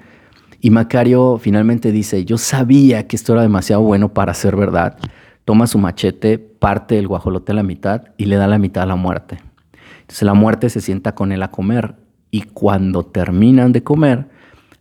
y 0.65 0.71
Macario 0.71 1.37
finalmente 1.37 1.91
dice, 1.91 2.25
yo 2.25 2.39
sabía 2.39 3.05
que 3.05 3.15
esto 3.15 3.33
era 3.33 3.43
demasiado 3.43 3.83
bueno 3.83 4.15
para 4.15 4.33
ser 4.33 4.55
verdad. 4.55 4.97
Toma 5.43 5.67
su 5.67 5.77
machete, 5.77 6.39
parte 6.39 6.97
el 6.97 7.07
guajolote 7.07 7.51
a 7.51 7.55
la 7.55 7.61
mitad 7.61 8.05
y 8.17 8.25
le 8.25 8.35
da 8.35 8.47
la 8.47 8.57
mitad 8.57 8.81
a 8.81 8.87
la 8.87 8.95
muerte. 8.95 9.37
Entonces 9.99 10.23
la 10.23 10.33
muerte 10.33 10.71
se 10.71 10.81
sienta 10.81 11.13
con 11.13 11.31
él 11.31 11.43
a 11.43 11.51
comer 11.51 11.97
y 12.31 12.41
cuando 12.41 13.05
terminan 13.05 13.73
de 13.73 13.83
comer, 13.83 14.27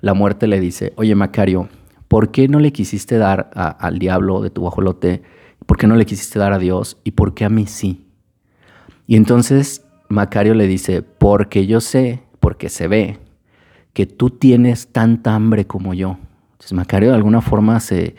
la 0.00 0.14
muerte 0.14 0.46
le 0.46 0.58
dice, 0.58 0.94
oye 0.96 1.14
Macario, 1.14 1.68
¿por 2.08 2.30
qué 2.30 2.48
no 2.48 2.60
le 2.60 2.72
quisiste 2.72 3.18
dar 3.18 3.50
al 3.54 3.98
diablo 3.98 4.40
de 4.40 4.48
tu 4.48 4.62
guajolote? 4.62 5.20
¿Por 5.66 5.76
qué 5.76 5.86
no 5.86 5.96
le 5.96 6.06
quisiste 6.06 6.38
dar 6.38 6.54
a 6.54 6.58
Dios? 6.58 6.96
¿Y 7.04 7.10
por 7.10 7.34
qué 7.34 7.44
a 7.44 7.50
mí 7.50 7.66
sí? 7.66 8.06
Y 9.06 9.16
entonces 9.16 9.84
Macario 10.08 10.54
le 10.54 10.66
dice, 10.66 11.02
porque 11.02 11.66
yo 11.66 11.82
sé, 11.82 12.22
porque 12.40 12.70
se 12.70 12.88
ve, 12.88 13.18
que 13.94 14.06
tú 14.06 14.28
tienes 14.30 14.88
tanta 14.88 15.34
hambre 15.34 15.66
como 15.66 15.94
yo. 15.94 16.18
Entonces 16.52 16.72
Macario 16.74 17.10
de 17.10 17.14
alguna 17.14 17.40
forma 17.40 17.80
se, 17.80 18.16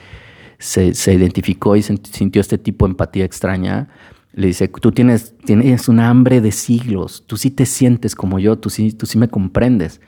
se, 0.57 1.13
identificó 1.13 1.75
y 1.75 1.83
sintió 1.83 2.41
este 2.41 2.57
tipo 2.57 2.85
de 2.85 2.91
empatía 2.91 3.25
extraña. 3.25 3.89
Le 4.33 4.47
dice, 4.47 4.67
tú 4.67 4.91
tienes, 4.91 5.35
tienes 5.45 5.87
una 5.87 6.09
hambre 6.09 6.41
de 6.41 6.51
siglos, 6.51 7.23
tú 7.27 7.37
sí 7.37 7.51
te 7.51 7.65
sientes 7.65 8.15
como 8.15 8.39
yo, 8.39 8.57
tú 8.57 8.69
sí, 8.69 8.91
tú 8.91 9.05
sí 9.05 9.17
me 9.17 9.27
comprendes. 9.27 10.01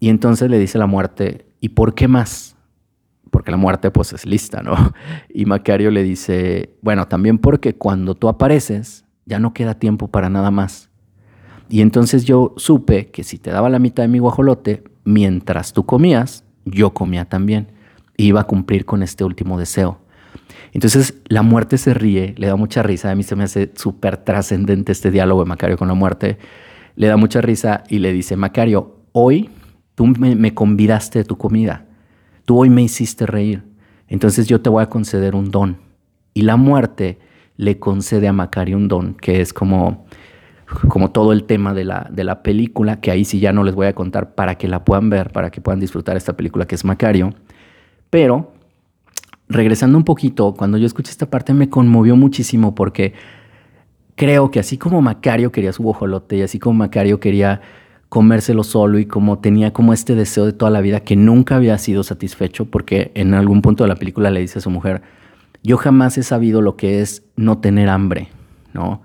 Y 0.00 0.08
entonces 0.08 0.50
le 0.50 0.58
dice 0.58 0.78
la 0.78 0.86
muerte, 0.86 1.46
¿y 1.60 1.70
por 1.70 1.94
qué 1.94 2.08
más? 2.08 2.56
Porque 3.30 3.50
la 3.50 3.56
muerte 3.56 3.90
pues 3.90 4.12
es 4.12 4.26
lista, 4.26 4.62
¿no? 4.62 4.92
Y 5.28 5.46
Macario 5.46 5.90
le 5.90 6.02
dice, 6.02 6.76
bueno, 6.82 7.08
también 7.08 7.38
porque 7.38 7.74
cuando 7.74 8.14
tú 8.14 8.28
apareces 8.28 9.04
ya 9.26 9.38
no 9.38 9.54
queda 9.54 9.78
tiempo 9.78 10.08
para 10.08 10.28
nada 10.28 10.50
más. 10.50 10.90
Y 11.68 11.80
entonces 11.80 12.24
yo 12.24 12.54
supe 12.56 13.10
que 13.10 13.24
si 13.24 13.38
te 13.38 13.50
daba 13.50 13.70
la 13.70 13.78
mitad 13.78 14.02
de 14.04 14.08
mi 14.08 14.18
guajolote, 14.18 14.84
mientras 15.04 15.72
tú 15.72 15.86
comías, 15.86 16.44
yo 16.64 16.94
comía 16.94 17.24
también. 17.24 17.68
Iba 18.16 18.42
a 18.42 18.44
cumplir 18.44 18.84
con 18.84 19.02
este 19.02 19.24
último 19.24 19.58
deseo. 19.58 19.98
Entonces 20.72 21.14
la 21.26 21.42
muerte 21.42 21.78
se 21.78 21.94
ríe, 21.94 22.34
le 22.36 22.48
da 22.48 22.56
mucha 22.56 22.82
risa. 22.82 23.10
A 23.10 23.14
mí 23.14 23.22
se 23.22 23.36
me 23.36 23.44
hace 23.44 23.70
súper 23.76 24.16
trascendente 24.18 24.92
este 24.92 25.10
diálogo 25.10 25.42
de 25.42 25.48
Macario 25.48 25.76
con 25.76 25.88
la 25.88 25.94
muerte. 25.94 26.38
Le 26.96 27.06
da 27.06 27.16
mucha 27.16 27.40
risa 27.40 27.84
y 27.88 27.98
le 27.98 28.12
dice, 28.12 28.36
Macario, 28.36 28.98
hoy 29.12 29.50
tú 29.94 30.06
me, 30.06 30.34
me 30.34 30.54
convidaste 30.54 31.20
de 31.20 31.24
tu 31.24 31.36
comida. 31.36 31.86
Tú 32.44 32.58
hoy 32.58 32.70
me 32.70 32.82
hiciste 32.82 33.26
reír. 33.26 33.62
Entonces 34.08 34.46
yo 34.46 34.60
te 34.60 34.70
voy 34.70 34.82
a 34.82 34.88
conceder 34.88 35.34
un 35.34 35.50
don. 35.50 35.78
Y 36.34 36.42
la 36.42 36.56
muerte 36.56 37.18
le 37.56 37.78
concede 37.78 38.28
a 38.28 38.32
Macario 38.32 38.76
un 38.76 38.88
don, 38.88 39.14
que 39.14 39.40
es 39.40 39.52
como 39.52 40.06
como 40.88 41.10
todo 41.10 41.32
el 41.32 41.44
tema 41.44 41.74
de 41.74 41.84
la, 41.84 42.08
de 42.10 42.24
la 42.24 42.42
película, 42.42 43.00
que 43.00 43.10
ahí 43.10 43.24
sí 43.24 43.40
ya 43.40 43.52
no 43.52 43.64
les 43.64 43.74
voy 43.74 43.86
a 43.86 43.94
contar 43.94 44.34
para 44.34 44.56
que 44.56 44.68
la 44.68 44.84
puedan 44.84 45.10
ver, 45.10 45.30
para 45.30 45.50
que 45.50 45.60
puedan 45.60 45.80
disfrutar 45.80 46.16
esta 46.16 46.36
película 46.36 46.66
que 46.66 46.74
es 46.74 46.84
Macario. 46.84 47.34
Pero, 48.10 48.52
regresando 49.48 49.98
un 49.98 50.04
poquito, 50.04 50.54
cuando 50.54 50.78
yo 50.78 50.86
escuché 50.86 51.10
esta 51.10 51.30
parte 51.30 51.54
me 51.54 51.68
conmovió 51.68 52.16
muchísimo 52.16 52.74
porque 52.74 53.14
creo 54.14 54.50
que 54.50 54.60
así 54.60 54.78
como 54.78 55.02
Macario 55.02 55.52
quería 55.52 55.72
su 55.72 55.82
bojolote 55.82 56.36
y 56.36 56.42
así 56.42 56.58
como 56.58 56.78
Macario 56.78 57.20
quería 57.20 57.60
comérselo 58.08 58.62
solo 58.62 58.98
y 58.98 59.06
como 59.06 59.40
tenía 59.40 59.72
como 59.72 59.92
este 59.92 60.14
deseo 60.14 60.46
de 60.46 60.52
toda 60.52 60.70
la 60.70 60.80
vida 60.80 61.00
que 61.00 61.16
nunca 61.16 61.56
había 61.56 61.76
sido 61.78 62.04
satisfecho 62.04 62.66
porque 62.66 63.10
en 63.14 63.34
algún 63.34 63.60
punto 63.60 63.82
de 63.82 63.88
la 63.88 63.96
película 63.96 64.30
le 64.30 64.40
dice 64.40 64.60
a 64.60 64.62
su 64.62 64.70
mujer, 64.70 65.02
yo 65.64 65.76
jamás 65.78 66.16
he 66.18 66.22
sabido 66.22 66.60
lo 66.60 66.76
que 66.76 67.00
es 67.00 67.24
no 67.36 67.58
tener 67.58 67.88
hambre, 67.88 68.28
¿no? 68.72 69.02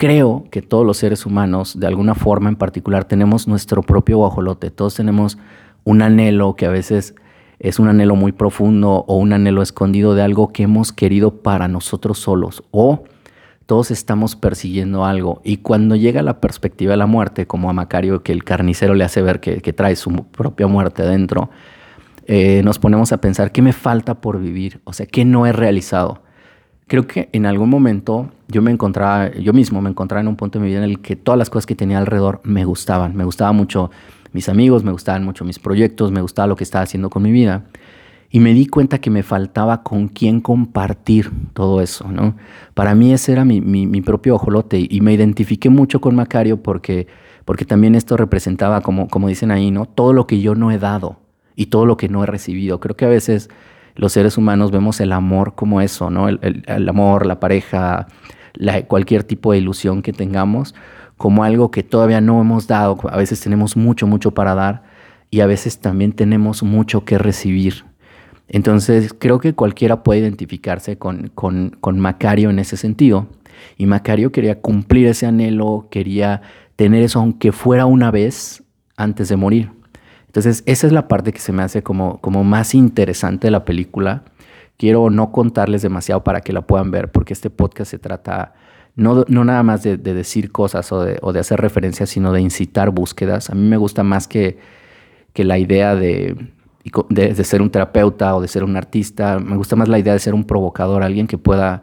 Creo 0.00 0.46
que 0.50 0.62
todos 0.62 0.86
los 0.86 0.96
seres 0.96 1.26
humanos, 1.26 1.78
de 1.78 1.86
alguna 1.86 2.14
forma 2.14 2.48
en 2.48 2.56
particular, 2.56 3.04
tenemos 3.04 3.46
nuestro 3.46 3.82
propio 3.82 4.16
guajolote. 4.16 4.70
Todos 4.70 4.94
tenemos 4.94 5.36
un 5.84 6.00
anhelo 6.00 6.56
que 6.56 6.64
a 6.64 6.70
veces 6.70 7.14
es 7.58 7.78
un 7.78 7.86
anhelo 7.86 8.16
muy 8.16 8.32
profundo 8.32 9.04
o 9.06 9.18
un 9.18 9.34
anhelo 9.34 9.60
escondido 9.60 10.14
de 10.14 10.22
algo 10.22 10.54
que 10.54 10.62
hemos 10.62 10.94
querido 10.94 11.42
para 11.42 11.68
nosotros 11.68 12.18
solos. 12.18 12.62
O 12.70 13.04
todos 13.66 13.90
estamos 13.90 14.36
persiguiendo 14.36 15.04
algo. 15.04 15.42
Y 15.44 15.58
cuando 15.58 15.96
llega 15.96 16.22
la 16.22 16.40
perspectiva 16.40 16.92
de 16.92 16.96
la 16.96 17.06
muerte, 17.06 17.46
como 17.46 17.68
a 17.68 17.74
Macario, 17.74 18.22
que 18.22 18.32
el 18.32 18.42
carnicero 18.42 18.94
le 18.94 19.04
hace 19.04 19.20
ver 19.20 19.40
que, 19.40 19.60
trae 19.74 19.96
su 19.96 20.10
propia 20.30 20.66
muerte 20.66 21.02
dentro, 21.02 21.50
eh, 22.26 22.62
nos 22.64 22.78
ponemos 22.78 23.12
a 23.12 23.20
pensar, 23.20 23.52
¿qué 23.52 23.60
me 23.60 23.74
falta 23.74 24.22
por 24.22 24.40
vivir? 24.40 24.80
O 24.84 24.94
sea, 24.94 25.04
¿qué 25.04 25.26
no 25.26 25.44
he 25.44 25.52
realizado? 25.52 26.22
Creo 26.90 27.06
que 27.06 27.28
en 27.32 27.46
algún 27.46 27.70
momento 27.70 28.30
yo 28.48 28.62
me 28.62 28.72
encontraba, 28.72 29.30
yo 29.30 29.52
mismo 29.52 29.80
me 29.80 29.90
encontraba 29.90 30.22
en 30.22 30.26
un 30.26 30.34
punto 30.34 30.58
de 30.58 30.64
mi 30.64 30.70
vida 30.70 30.78
en 30.78 30.90
el 30.90 30.98
que 30.98 31.14
todas 31.14 31.38
las 31.38 31.48
cosas 31.48 31.64
que 31.64 31.76
tenía 31.76 31.98
alrededor 31.98 32.40
me 32.42 32.64
gustaban. 32.64 33.14
Me 33.14 33.22
gustaba 33.22 33.52
mucho 33.52 33.92
mis 34.32 34.48
amigos, 34.48 34.82
me 34.82 34.90
gustaban 34.90 35.24
mucho 35.24 35.44
mis 35.44 35.60
proyectos, 35.60 36.10
me 36.10 36.20
gustaba 36.20 36.48
lo 36.48 36.56
que 36.56 36.64
estaba 36.64 36.82
haciendo 36.82 37.08
con 37.08 37.22
mi 37.22 37.30
vida. 37.30 37.62
Y 38.28 38.40
me 38.40 38.54
di 38.54 38.66
cuenta 38.66 38.98
que 38.98 39.08
me 39.08 39.22
faltaba 39.22 39.84
con 39.84 40.08
quién 40.08 40.40
compartir 40.40 41.30
todo 41.52 41.80
eso, 41.80 42.10
¿no? 42.10 42.34
Para 42.74 42.96
mí 42.96 43.12
ese 43.12 43.30
era 43.30 43.44
mi, 43.44 43.60
mi, 43.60 44.00
propio 44.00 44.34
ojolote 44.34 44.84
y 44.90 45.00
me 45.00 45.12
identifiqué 45.12 45.70
mucho 45.70 46.00
con 46.00 46.16
Macario 46.16 46.60
porque, 46.60 47.06
porque 47.44 47.64
también 47.64 47.94
esto 47.94 48.16
representaba, 48.16 48.80
como, 48.80 49.06
como 49.06 49.28
dicen 49.28 49.52
ahí, 49.52 49.70
¿no? 49.70 49.86
Todo 49.86 50.12
lo 50.12 50.26
que 50.26 50.40
yo 50.40 50.56
no 50.56 50.72
he 50.72 50.78
dado 50.80 51.20
y 51.54 51.66
todo 51.66 51.86
lo 51.86 51.96
que 51.96 52.08
no 52.08 52.24
he 52.24 52.26
recibido. 52.26 52.80
Creo 52.80 52.96
que 52.96 53.04
a 53.04 53.08
veces 53.08 53.48
los 53.94 54.12
seres 54.12 54.38
humanos 54.38 54.70
vemos 54.70 55.00
el 55.00 55.12
amor 55.12 55.54
como 55.54 55.80
eso, 55.80 56.10
¿no? 56.10 56.28
El, 56.28 56.88
amor, 56.88 57.26
la 57.26 57.40
pareja, 57.40 58.06
cualquier 58.88 59.24
tipo 59.24 59.52
de 59.52 59.58
ilusión 59.58 60.02
que 60.02 60.12
tengamos, 60.12 60.74
como 61.16 61.44
algo 61.44 61.70
que 61.70 61.82
todavía 61.82 62.20
no 62.20 62.40
hemos 62.40 62.66
dado. 62.66 62.98
A 63.10 63.16
veces 63.16 63.40
tenemos 63.40 63.76
mucho, 63.76 64.06
mucho 64.06 64.32
para 64.32 64.54
dar 64.54 64.82
y 65.30 65.40
a 65.40 65.46
veces 65.46 65.78
también 65.78 66.12
tenemos 66.12 66.62
mucho 66.62 67.04
que 67.04 67.18
recibir. 67.18 67.84
Entonces 68.48 69.14
creo 69.16 69.38
que 69.38 69.54
cualquiera 69.54 70.02
puede 70.02 70.20
identificarse 70.20 70.98
con, 70.98 71.30
con, 71.34 71.76
con 71.80 72.00
Macario 72.00 72.50
en 72.50 72.58
ese 72.58 72.76
sentido. 72.76 73.28
Y 73.76 73.86
Macario 73.86 74.32
quería 74.32 74.60
cumplir 74.60 75.06
ese 75.06 75.26
anhelo, 75.26 75.88
quería 75.90 76.42
tener 76.76 77.02
eso 77.02 77.20
aunque 77.20 77.52
fuera 77.52 77.86
una 77.86 78.10
vez 78.10 78.64
antes 78.96 79.28
de 79.28 79.36
morir. 79.36 79.70
Entonces, 80.30 80.62
esa 80.66 80.86
es 80.86 80.92
la 80.92 81.08
parte 81.08 81.32
que 81.32 81.40
se 81.40 81.50
me 81.50 81.64
hace 81.64 81.82
como, 81.82 82.20
como 82.20 82.44
más 82.44 82.76
interesante 82.76 83.48
de 83.48 83.50
la 83.50 83.64
película. 83.64 84.22
Quiero 84.76 85.10
no 85.10 85.32
contarles 85.32 85.82
demasiado 85.82 86.22
para 86.22 86.40
que 86.40 86.52
la 86.52 86.62
puedan 86.62 86.92
ver, 86.92 87.10
porque 87.10 87.32
este 87.32 87.50
podcast 87.50 87.90
se 87.90 87.98
trata 87.98 88.54
no, 88.94 89.24
no 89.26 89.44
nada 89.44 89.64
más 89.64 89.82
de, 89.82 89.96
decir 89.96 90.52
cosas 90.52 90.92
o 90.92 91.02
de, 91.02 91.18
o 91.20 91.32
de, 91.32 91.40
hacer 91.40 91.60
referencias, 91.60 92.10
sino 92.10 92.32
de 92.32 92.42
incitar 92.42 92.90
búsquedas. 92.90 93.50
A 93.50 93.56
mí 93.56 93.66
me 93.66 93.76
gusta 93.76 94.04
más 94.04 94.28
que, 94.28 94.58
que 95.32 95.42
la 95.42 95.58
idea 95.58 95.96
de, 95.96 96.36
de, 97.08 97.34
de, 97.34 97.44
ser 97.44 97.60
un 97.60 97.70
terapeuta 97.70 98.36
o 98.36 98.40
de 98.40 98.46
ser 98.46 98.62
un 98.62 98.76
artista. 98.76 99.40
Me 99.40 99.56
gusta 99.56 99.74
más 99.74 99.88
la 99.88 99.98
idea 99.98 100.12
de 100.12 100.20
ser 100.20 100.34
un 100.34 100.44
provocador, 100.44 101.02
alguien 101.02 101.26
que 101.26 101.38
pueda 101.38 101.82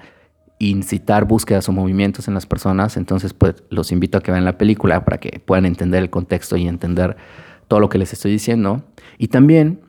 incitar 0.60 1.26
búsquedas 1.26 1.68
o 1.68 1.74
movimientos 1.74 2.30
en 2.30 2.34
las 2.34 2.46
personas. 2.46 2.96
Entonces, 2.96 3.34
pues 3.34 3.64
los 3.70 3.92
invito 3.92 4.18
a 4.18 4.22
que 4.22 4.32
vean 4.32 4.46
la 4.46 4.58
película 4.58 5.04
para 5.04 5.18
que 5.18 5.42
puedan 5.44 5.66
entender 5.66 6.02
el 6.02 6.10
contexto 6.10 6.56
y 6.56 6.68
entender 6.68 7.18
todo 7.68 7.80
lo 7.80 7.90
que 7.90 7.98
les 7.98 8.14
estoy 8.14 8.32
diciendo. 8.32 8.84
Y 9.18 9.28
también 9.28 9.82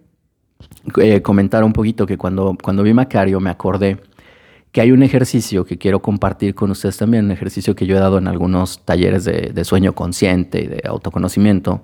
eh, 1.01 1.23
comentar 1.23 1.65
un 1.65 1.73
poquito 1.73 2.07
que 2.07 2.17
cuando, 2.17 2.57
cuando 2.63 2.83
vi 2.83 2.93
Macario 2.93 3.41
me 3.41 3.51
acordé 3.51 3.99
que 4.73 4.81
hay 4.81 4.93
un 4.93 5.03
ejercicio 5.03 5.65
que 5.65 5.79
quiero 5.79 6.01
compartir 6.03 6.55
con 6.55 6.71
ustedes 6.71 6.97
también, 6.97 7.27
un 7.27 7.31
ejercicio 7.31 7.75
que 7.75 7.87
yo 7.87 7.97
he 7.97 8.01
dado 8.01 8.19
en 8.19 8.29
algunos 8.29 8.85
talleres 8.85 9.25
de, 9.25 9.65
sueño 9.65 9.95
consciente 9.95 10.63
y 10.63 10.67
de 10.67 10.83
autoconocimiento, 10.85 11.83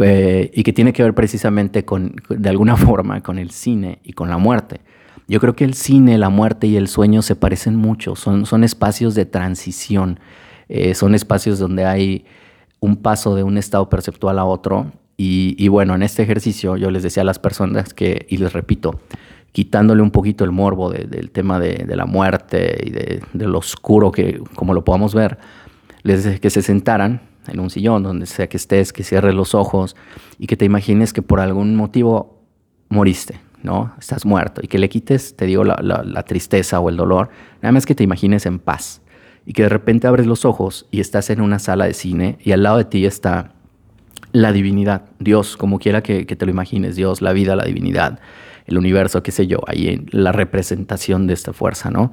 eh, 0.00 0.50
y 0.52 0.62
que 0.64 0.72
tiene 0.72 0.92
que 0.92 1.02
ver 1.02 1.14
precisamente 1.14 1.84
con, 1.84 2.16
de 2.28 2.48
alguna 2.48 2.76
forma, 2.76 3.20
con 3.22 3.38
el 3.38 3.50
cine 3.50 4.00
y 4.02 4.12
con 4.12 4.28
la 4.28 4.38
muerte. 4.38 4.80
Yo 5.28 5.40
creo 5.40 5.54
que 5.54 5.64
el 5.64 5.74
cine, 5.74 6.18
la 6.18 6.30
muerte 6.30 6.66
y 6.66 6.76
el 6.76 6.88
sueño 6.88 7.22
se 7.22 7.36
parecen 7.36 7.76
mucho, 7.76 8.16
son, 8.16 8.46
son 8.46 8.64
espacios 8.64 9.14
de 9.14 9.26
transición, 9.26 10.18
eh, 10.68 10.94
son 10.94 11.14
espacios 11.14 11.58
donde 11.58 11.84
hay 11.84 12.24
un 12.80 12.96
paso 12.96 13.34
de 13.34 13.42
un 13.42 13.58
estado 13.58 13.88
perceptual 13.88 14.38
a 14.38 14.44
otro. 14.44 14.92
Y, 15.20 15.66
bueno, 15.66 15.96
en 15.96 16.04
este 16.04 16.22
ejercicio 16.22 16.76
yo 16.76 16.92
les 16.92 17.02
decía 17.02 17.22
a 17.22 17.26
las 17.26 17.40
personas 17.40 17.92
que, 17.92 18.26
y 18.28 18.36
les 18.36 18.52
repito, 18.52 19.00
quitándole 19.50 20.00
un 20.00 20.12
poquito 20.12 20.44
el 20.44 20.52
morbo 20.52 20.90
del 20.90 21.32
tema 21.32 21.58
de, 21.58 21.84
la 21.96 22.06
muerte 22.06 22.78
y 22.84 22.90
de, 22.90 23.20
lo 23.32 23.58
oscuro 23.58 24.12
que, 24.12 24.40
como 24.54 24.74
lo 24.74 24.84
podamos 24.84 25.14
ver, 25.14 25.38
les 26.04 26.22
decía 26.22 26.38
que 26.38 26.50
se 26.50 26.62
sentaran 26.62 27.22
en 27.48 27.58
un 27.58 27.68
sillón, 27.68 28.04
donde 28.04 28.26
sea 28.26 28.48
que 28.48 28.58
estés, 28.58 28.92
que 28.92 29.02
cierres 29.02 29.34
los 29.34 29.56
ojos 29.56 29.96
y 30.38 30.46
que 30.46 30.56
te 30.56 30.64
imagines 30.64 31.12
que 31.12 31.22
por 31.22 31.40
algún 31.40 31.74
motivo 31.74 32.44
moriste, 32.88 33.40
¿no? 33.64 33.94
Estás 33.98 34.24
muerto 34.24 34.60
y 34.62 34.68
que 34.68 34.78
le 34.78 34.88
quites, 34.88 35.34
te 35.34 35.46
digo, 35.46 35.64
la, 35.64 35.80
la 35.82 36.22
tristeza 36.22 36.78
o 36.78 36.90
el 36.90 36.96
dolor, 36.96 37.30
nada 37.60 37.72
más 37.72 37.86
que 37.86 37.96
te 37.96 38.04
imagines 38.04 38.46
en 38.46 38.60
paz 38.60 39.00
y 39.48 39.54
que 39.54 39.62
de 39.62 39.70
repente 39.70 40.06
abres 40.06 40.26
los 40.26 40.44
ojos 40.44 40.84
y 40.90 41.00
estás 41.00 41.30
en 41.30 41.40
una 41.40 41.58
sala 41.58 41.86
de 41.86 41.94
cine 41.94 42.36
y 42.44 42.52
al 42.52 42.62
lado 42.62 42.76
de 42.76 42.84
ti 42.84 43.06
está 43.06 43.54
la 44.30 44.52
divinidad, 44.52 45.06
Dios, 45.20 45.56
como 45.56 45.78
quiera 45.78 46.02
que, 46.02 46.26
te 46.26 46.44
lo 46.44 46.50
imagines, 46.50 46.96
Dios, 46.96 47.22
la 47.22 47.32
vida, 47.32 47.56
la 47.56 47.64
divinidad, 47.64 48.20
el 48.66 48.76
universo, 48.76 49.22
qué 49.22 49.32
sé 49.32 49.46
yo, 49.46 49.60
ahí 49.66 49.88
en 49.88 50.06
la 50.10 50.32
representación 50.32 51.26
de 51.26 51.32
esta 51.32 51.54
fuerza, 51.54 51.90
¿no? 51.90 52.12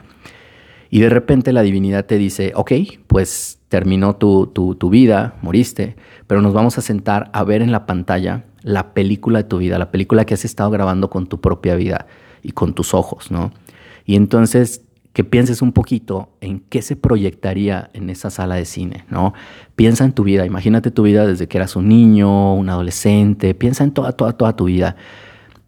Y 0.90 1.02
de 1.02 1.10
repente 1.10 1.52
la 1.52 1.62
divinidad 1.62 2.06
te 2.06 2.18
dice, 2.18 2.54
ok, 2.56 2.72
pues 3.06 3.60
terminó 3.68 4.16
tu, 4.16 4.48
tu, 4.48 4.76
tu, 4.76 4.90
vida, 4.90 5.36
moriste, 5.42 5.98
pero 6.28 6.42
nos 6.42 6.54
vamos 6.54 6.78
a 6.78 6.82
sentar 6.82 7.30
a 7.34 7.44
ver 7.44 7.62
en 7.62 7.74
la 7.74 7.86
pantalla 7.86 8.46
la 8.62 8.94
película 8.94 9.40
de 9.40 9.50
tu 9.50 9.58
vida, 9.58 9.78
la 9.78 9.92
película 9.92 10.24
que 10.24 10.36
has 10.36 10.46
estado 10.46 10.72
grabando 10.72 11.10
con 11.10 11.28
tu 11.28 11.42
propia 11.42 11.76
vida 11.76 12.08
y 12.42 12.54
con 12.54 12.74
tus 12.74 12.94
ojos, 12.94 13.30
¿no? 13.30 13.52
Y 14.06 14.16
entonces 14.16 14.85
que 15.16 15.24
pienses 15.24 15.62
un 15.62 15.72
poquito 15.72 16.28
en 16.42 16.60
qué 16.60 16.82
se 16.82 16.98
proyectaría 16.98 17.90
en 17.94 18.10
esa 18.10 18.30
sala 18.30 18.56
de 18.56 18.66
cine, 18.66 19.06
¿no? 19.10 19.34
Piensa 19.78 20.04
en 20.04 20.12
tu 20.12 20.26
vida, 20.26 20.46
imagínate 20.46 20.92
tu 20.92 21.04
vida 21.04 21.26
desde 21.26 21.48
que 21.48 21.58
eras 21.58 21.78
un 21.78 21.88
niño, 21.88 22.54
un 22.54 22.68
adolescente, 22.70 23.54
piensa 23.54 23.86
en 23.86 23.92
toda, 23.92 24.12
toda, 24.12 24.34
toda 24.34 24.58
tu 24.58 24.66
vida. 24.66 24.98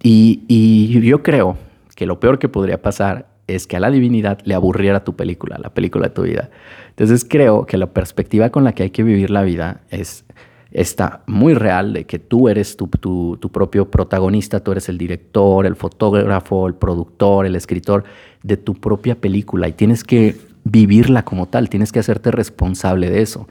Y, 0.03 0.99
yo 0.99 1.23
creo 1.23 1.57
que 1.95 2.05
lo 2.05 2.19
peor 2.19 2.39
que 2.39 2.49
podría 2.49 2.81
pasar 2.81 3.29
es 3.47 3.67
que 3.67 3.77
a 3.77 3.79
la 3.79 3.89
divinidad 3.89 4.39
le 4.43 4.53
aburriera 4.53 5.05
tu 5.05 5.15
película, 5.15 5.57
la 5.57 5.73
película 5.73 6.09
de 6.09 6.13
tu 6.13 6.23
vida. 6.23 6.49
Entonces 6.89 7.23
creo 7.23 7.65
que 7.65 7.77
la 7.77 7.93
perspectiva 7.93 8.49
con 8.49 8.65
la 8.65 8.73
que 8.73 8.83
hay 8.83 8.89
que 8.89 9.03
vivir 9.03 9.29
la 9.29 9.43
vida 9.43 9.79
es 9.89 10.25
está 10.71 11.23
muy 11.27 11.53
real 11.53 11.93
de 11.93 12.05
que 12.05 12.19
tú 12.19 12.49
eres 12.49 12.77
tu, 12.77 12.87
tu, 12.87 13.49
propio 13.51 13.89
protagonista, 13.89 14.59
tú 14.59 14.71
eres 14.71 14.89
el 14.89 14.97
director, 14.97 15.65
el 15.65 15.75
fotógrafo, 15.75 16.67
el 16.67 16.75
productor, 16.75 17.45
el 17.45 17.55
escritor 17.55 18.03
de 18.43 18.57
tu 18.57 18.75
propia 18.75 19.15
película 19.15 19.67
y 19.67 19.73
tienes 19.73 20.03
que 20.03 20.35
vivirla 20.63 21.23
como 21.23 21.47
tal, 21.47 21.69
tienes 21.69 21.91
que 21.91 21.99
hacerte 21.99 22.31
responsable 22.31 23.09
de 23.09 23.21
eso. 23.21 23.47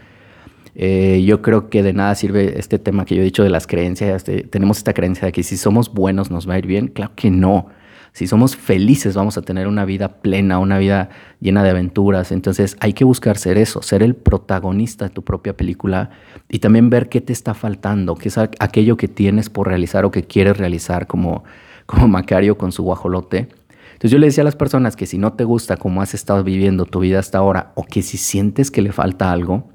Eh, 0.74 1.22
yo 1.24 1.40
creo 1.40 1.70
que 1.70 1.83
de 1.83 1.94
nada 1.94 2.14
sirve 2.14 2.59
este 2.59 2.79
tema 2.79 3.07
que 3.07 3.14
yo 3.14 3.22
he 3.22 3.24
dicho 3.24 3.42
de 3.42 3.48
las 3.48 3.66
creencias. 3.66 4.24
tenemos 4.50 4.76
esta 4.76 4.92
creencia 4.92 5.24
de 5.24 5.33
que 5.33 5.42
si 5.42 5.57
somos 5.57 5.92
buenos 5.92 6.31
nos 6.31 6.48
va 6.48 6.55
a 6.55 6.59
ir 6.59 6.66
bien. 6.66 6.88
Claro 6.88 7.12
que 7.16 7.31
no. 7.31 7.68
Si 8.16 8.26
somos 8.26 8.57
felices 8.57 9.14
vamos 9.14 9.37
a 9.37 9.42
tener 9.42 9.68
una 9.68 9.85
vida 9.85 10.22
plena, 10.22 10.59
una 10.59 10.79
vida 10.79 11.11
llena 11.38 11.62
de 11.62 11.68
aventuras. 11.68 12.33
Entonces 12.33 12.74
hay 12.81 12.94
que 12.94 13.05
buscar 13.05 13.37
ser 13.37 13.59
eso, 13.59 13.83
ser 13.83 14.02
el 14.02 14.14
protagonista 14.14 15.05
de 15.05 15.11
tu 15.11 15.22
propia 15.22 15.55
película 15.55 16.09
y 16.48 16.61
también 16.61 16.88
ver 16.88 17.11
qué 17.11 17.20
te 17.20 17.35
está 17.35 17.52
faltando, 17.52 18.14
qué 18.14 18.29
es 18.29 18.38
aquello 18.38 18.96
que 18.96 19.07
tienes 19.07 19.50
por 19.50 19.68
realizar 19.68 20.07
o 20.07 20.11
que 20.11 20.22
quieres 20.22 20.57
realizar 20.57 21.07
como, 21.07 21.44
como 21.85 22.09
Macario 22.09 22.57
con 22.57 22.72
su 22.72 22.85
guajolote. 22.85 23.50
Entonces 23.92 24.11
yo 24.11 24.16
le 24.18 24.29
decía 24.29 24.40
a 24.40 24.46
las 24.46 24.57
personas 24.57 24.96
que 24.96 25.05
si 25.05 25.18
no 25.18 25.35
te 25.35 25.44
gusta 25.44 25.76
cómo 25.76 26.00
has 26.00 26.14
estado 26.14 26.42
viviendo 26.42 26.87
tu 26.87 27.00
vida 27.00 27.18
hasta 27.18 27.37
ahora 27.37 27.72
o 27.74 27.85
que 27.85 28.00
si 28.00 28.16
sientes 28.16 28.70
que 28.70 28.81
le 28.81 28.92
falta 28.92 29.31
algo, 29.31 29.68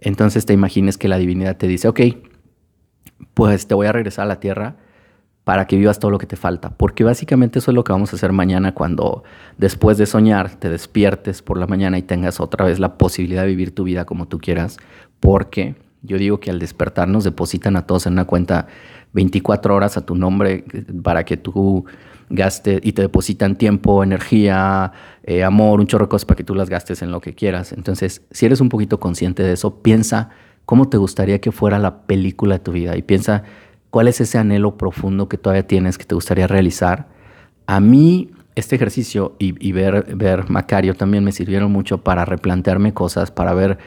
entonces 0.00 0.46
te 0.46 0.52
imagines 0.52 0.98
que 0.98 1.06
la 1.06 1.16
divinidad 1.16 1.56
te 1.56 1.68
dice, 1.68 1.86
ok, 1.86 2.00
pues 3.34 3.68
te 3.68 3.76
voy 3.76 3.86
a 3.86 3.92
regresar 3.92 4.24
a 4.24 4.28
la 4.28 4.40
tierra 4.40 4.78
para 5.48 5.66
que 5.66 5.78
vivas 5.78 5.98
todo 5.98 6.10
lo 6.10 6.18
que 6.18 6.26
te 6.26 6.36
falta. 6.36 6.68
Porque 6.68 7.04
básicamente 7.04 7.58
eso 7.60 7.70
es 7.70 7.74
lo 7.74 7.82
que 7.82 7.90
vamos 7.90 8.12
a 8.12 8.16
hacer 8.16 8.32
mañana 8.32 8.74
cuando 8.74 9.24
después 9.56 9.96
de 9.96 10.04
soñar 10.04 10.50
te 10.56 10.68
despiertes 10.68 11.40
por 11.40 11.56
la 11.56 11.66
mañana 11.66 11.96
y 11.96 12.02
tengas 12.02 12.38
otra 12.38 12.66
vez 12.66 12.78
la 12.78 12.98
posibilidad 12.98 13.44
de 13.44 13.48
vivir 13.48 13.74
tu 13.74 13.84
vida 13.84 14.04
como 14.04 14.28
tú 14.28 14.40
quieras. 14.40 14.76
Porque 15.20 15.74
yo 16.02 16.18
digo 16.18 16.38
que 16.38 16.50
al 16.50 16.58
despertar 16.58 17.08
nos 17.08 17.24
depositan 17.24 17.76
a 17.76 17.86
todos 17.86 18.06
en 18.06 18.12
una 18.12 18.26
cuenta 18.26 18.66
24 19.14 19.74
horas 19.74 19.96
a 19.96 20.04
tu 20.04 20.16
nombre 20.16 20.66
para 21.02 21.24
que 21.24 21.38
tú 21.38 21.86
gastes 22.28 22.80
y 22.82 22.92
te 22.92 23.00
depositan 23.00 23.56
tiempo, 23.56 24.04
energía, 24.04 24.92
eh, 25.22 25.44
amor, 25.44 25.80
un 25.80 25.86
chorro 25.86 26.04
de 26.04 26.10
cosas 26.10 26.26
para 26.26 26.36
que 26.36 26.44
tú 26.44 26.54
las 26.54 26.68
gastes 26.68 27.00
en 27.00 27.10
lo 27.10 27.22
que 27.22 27.34
quieras. 27.34 27.72
Entonces, 27.72 28.20
si 28.32 28.44
eres 28.44 28.60
un 28.60 28.68
poquito 28.68 29.00
consciente 29.00 29.42
de 29.42 29.54
eso, 29.54 29.82
piensa 29.82 30.28
cómo 30.66 30.90
te 30.90 30.98
gustaría 30.98 31.40
que 31.40 31.52
fuera 31.52 31.78
la 31.78 32.02
película 32.02 32.56
de 32.56 32.60
tu 32.60 32.72
vida 32.72 32.98
y 32.98 33.00
piensa 33.00 33.44
cuál 33.90 34.08
es 34.08 34.20
ese 34.20 34.38
anhelo 34.38 34.76
profundo 34.76 35.28
que 35.28 35.38
todavía 35.38 35.66
tienes 35.66 35.98
que 35.98 36.04
te 36.04 36.14
gustaría 36.14 36.46
realizar. 36.46 37.08
A 37.66 37.80
mí 37.80 38.30
este 38.54 38.76
ejercicio 38.76 39.36
y, 39.38 39.72
ver, 39.72 40.16
ver 40.16 40.50
Macario 40.50 40.94
también 40.94 41.22
me 41.22 41.32
sirvieron 41.32 41.70
mucho 41.70 41.98
para 41.98 42.24
replantearme 42.24 42.92
cosas, 42.92 43.30
para 43.30 43.54
ver 43.54 43.78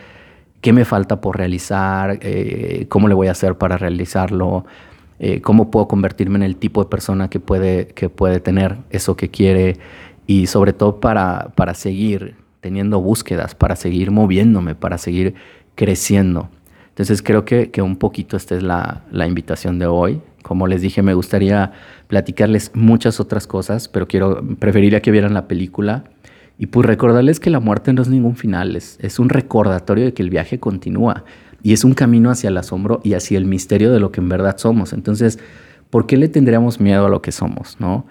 qué 0.61 0.71
me 0.71 0.85
falta 0.85 1.19
por 1.19 1.37
realizar, 1.37 2.19
eh, 2.21 2.85
cómo 2.87 3.09
le 3.09 3.13
voy 3.13 3.27
a 3.27 3.31
hacer 3.31 3.57
para 3.57 3.77
realizarlo, 3.77 4.65
eh, 5.19 5.41
cómo 5.41 5.71
puedo 5.71 5.87
convertirme 5.87 6.37
en 6.37 6.43
el 6.43 6.55
tipo 6.55 6.83
de 6.83 6.89
persona 6.89 7.29
que 7.29 7.39
puede, 7.39 7.87
que 7.87 8.09
puede 8.09 8.39
tener 8.39 8.77
eso 8.91 9.17
que 9.17 9.29
quiere 9.29 9.77
y 10.25 10.47
sobre 10.47 10.71
todo 10.71 11.01
para, 11.01 11.51
para 11.55 11.73
seguir 11.73 12.35
teniendo 12.61 13.01
búsquedas, 13.01 13.55
para 13.55 13.75
seguir 13.75 14.11
moviéndome, 14.11 14.73
para 14.75 14.97
seguir 14.97 15.35
creciendo. 15.75 16.49
Entonces 16.91 17.21
creo 17.21 17.45
que, 17.45 17.71
un 17.81 17.95
poquito 17.95 18.37
esta 18.37 18.55
es 18.55 18.63
la, 18.63 19.03
invitación 19.25 19.79
de 19.79 19.87
hoy. 19.87 20.21
Como 20.43 20.67
les 20.67 20.81
dije, 20.81 21.01
me 21.01 21.13
gustaría 21.13 21.71
platicarles 22.07 22.71
muchas 22.73 23.19
otras 23.19 23.47
cosas, 23.47 23.87
pero 23.87 24.07
quiero, 24.07 24.43
preferiría 24.59 25.01
que 25.01 25.11
vieran 25.11 25.33
la 25.33 25.47
película. 25.47 26.03
Y 26.57 26.67
pues 26.67 26.85
recordarles 26.85 27.39
que 27.39 27.49
la 27.49 27.59
muerte 27.59 27.93
no 27.93 28.01
es 28.01 28.09
ningún 28.09 28.35
final, 28.35 28.75
es, 28.75 28.97
es 29.01 29.17
un 29.19 29.29
recordatorio 29.29 30.05
de 30.05 30.13
que 30.13 30.21
el 30.21 30.29
viaje 30.29 30.59
continúa 30.59 31.23
y 31.63 31.73
es 31.73 31.83
un 31.83 31.93
camino 31.93 32.29
hacia 32.29 32.49
el 32.49 32.57
asombro 32.57 33.01
y 33.03 33.13
hacia 33.13 33.37
el 33.37 33.45
misterio 33.45 33.91
de 33.91 33.99
lo 33.99 34.11
que 34.11 34.21
en 34.21 34.29
verdad 34.29 34.57
somos. 34.57 34.93
Entonces, 34.93 35.39
¿por 35.89 36.05
qué 36.05 36.17
le 36.17 36.27
tendríamos 36.27 36.79
miedo 36.79 37.05
a 37.05 37.09
lo 37.09 37.21
que 37.21 37.31
somos? 37.31 37.77
¿no? 37.79 38.05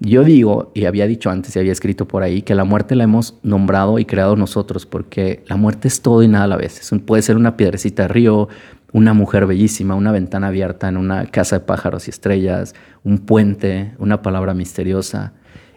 Yo 0.00 0.24
digo, 0.24 0.72
y 0.74 0.86
había 0.86 1.06
dicho 1.06 1.30
antes 1.30 1.54
y 1.54 1.58
había 1.58 1.72
escrito 1.72 2.06
por 2.06 2.22
ahí, 2.22 2.42
que 2.42 2.54
la 2.54 2.64
muerte 2.64 2.96
la 2.96 3.04
hemos 3.04 3.38
nombrado 3.42 3.98
y 3.98 4.04
creado 4.04 4.36
nosotros, 4.36 4.86
porque 4.86 5.44
la 5.46 5.56
muerte 5.56 5.88
es 5.88 6.02
todo 6.02 6.22
y 6.22 6.28
nada 6.28 6.44
a 6.44 6.48
la 6.48 6.56
vez. 6.56 6.90
puede 7.06 7.22
ser 7.22 7.36
una 7.36 7.56
piedrecita 7.56 8.02
de 8.02 8.08
río, 8.08 8.48
una 8.92 9.12
mujer 9.12 9.46
bellísima, 9.46 9.94
una 9.94 10.12
ventana 10.12 10.48
abierta 10.48 10.88
en 10.88 10.96
una 10.96 11.26
casa 11.26 11.58
de 11.58 11.64
pájaros 11.64 12.06
y 12.06 12.10
estrellas, 12.10 12.74
un 13.02 13.18
puente, 13.18 13.94
una 13.98 14.22
palabra 14.22 14.54
misteriosa. 14.54 15.32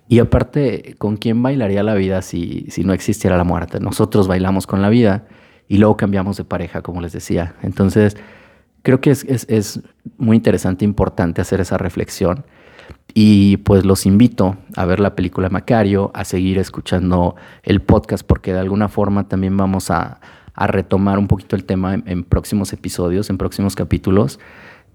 Y 0.07 0.19
aparte, 0.19 0.95
¿con 0.97 1.17
quién 1.17 1.41
bailaría 1.41 1.83
la 1.83 1.95
vida 1.95 2.21
si, 2.21 2.65
si 2.69 2.83
no 2.83 2.93
existiera 2.93 3.37
la 3.37 3.43
muerte? 3.43 3.79
Nosotros 3.79 4.27
bailamos 4.27 4.67
con 4.67 4.81
la 4.81 4.89
vida 4.89 5.25
y 5.67 5.77
luego 5.77 5.97
cambiamos 5.97 6.37
de 6.37 6.43
pareja, 6.43 6.81
como 6.81 7.01
les 7.01 7.11
decía. 7.11 7.55
Entonces, 7.61 8.17
creo 8.83 9.01
que 9.01 9.11
es, 9.11 9.25
es, 9.25 9.45
es 9.49 9.81
muy 10.17 10.37
interesante, 10.37 10.85
importante 10.85 11.41
hacer 11.41 11.59
esa 11.59 11.77
reflexión. 11.77 12.45
Y 13.13 13.57
pues 13.57 13.83
los 13.83 14.05
invito 14.05 14.57
a 14.75 14.85
ver 14.85 14.99
la 14.99 15.15
película 15.15 15.49
Macario, 15.49 16.11
a 16.13 16.23
seguir 16.23 16.59
escuchando 16.59 17.35
el 17.63 17.81
podcast, 17.81 18.25
porque 18.25 18.53
de 18.53 18.59
alguna 18.59 18.89
forma 18.89 19.27
también 19.27 19.57
vamos 19.57 19.89
a, 19.89 20.19
retomar 20.55 21.19
un 21.19 21.27
poquito 21.27 21.55
el 21.55 21.65
tema 21.65 21.93
en, 21.93 22.23
próximos 22.23 22.73
episodios, 22.73 23.29
en 23.29 23.37
próximos 23.37 23.75
capítulos. 23.75 24.39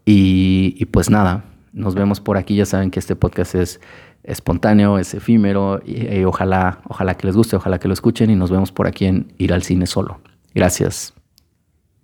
Y, 0.04 0.84
pues 0.86 1.10
nada, 1.10 1.44
nos 1.72 1.94
vemos 1.94 2.20
por 2.20 2.36
aquí. 2.36 2.56
Ya 2.56 2.66
saben 2.66 2.90
que 2.90 2.98
este 2.98 3.16
podcast 3.16 3.54
es 3.54 3.80
espontáneo, 4.24 4.98
es 4.98 5.14
efímero 5.14 5.80
y, 5.84 6.24
ojalá, 6.24 6.80
ojalá 6.88 7.16
que 7.16 7.26
les 7.26 7.36
guste, 7.36 7.56
ojalá 7.56 7.78
que 7.78 7.88
lo 7.88 7.94
escuchen 7.94 8.30
y 8.30 8.36
nos 8.36 8.50
vemos 8.50 8.72
por 8.72 8.86
aquí 8.86 9.06
en 9.06 9.32
Ir 9.38 9.52
al 9.52 9.62
Cine 9.62 9.86
Solo. 9.86 10.20
Gracias. 10.54 11.14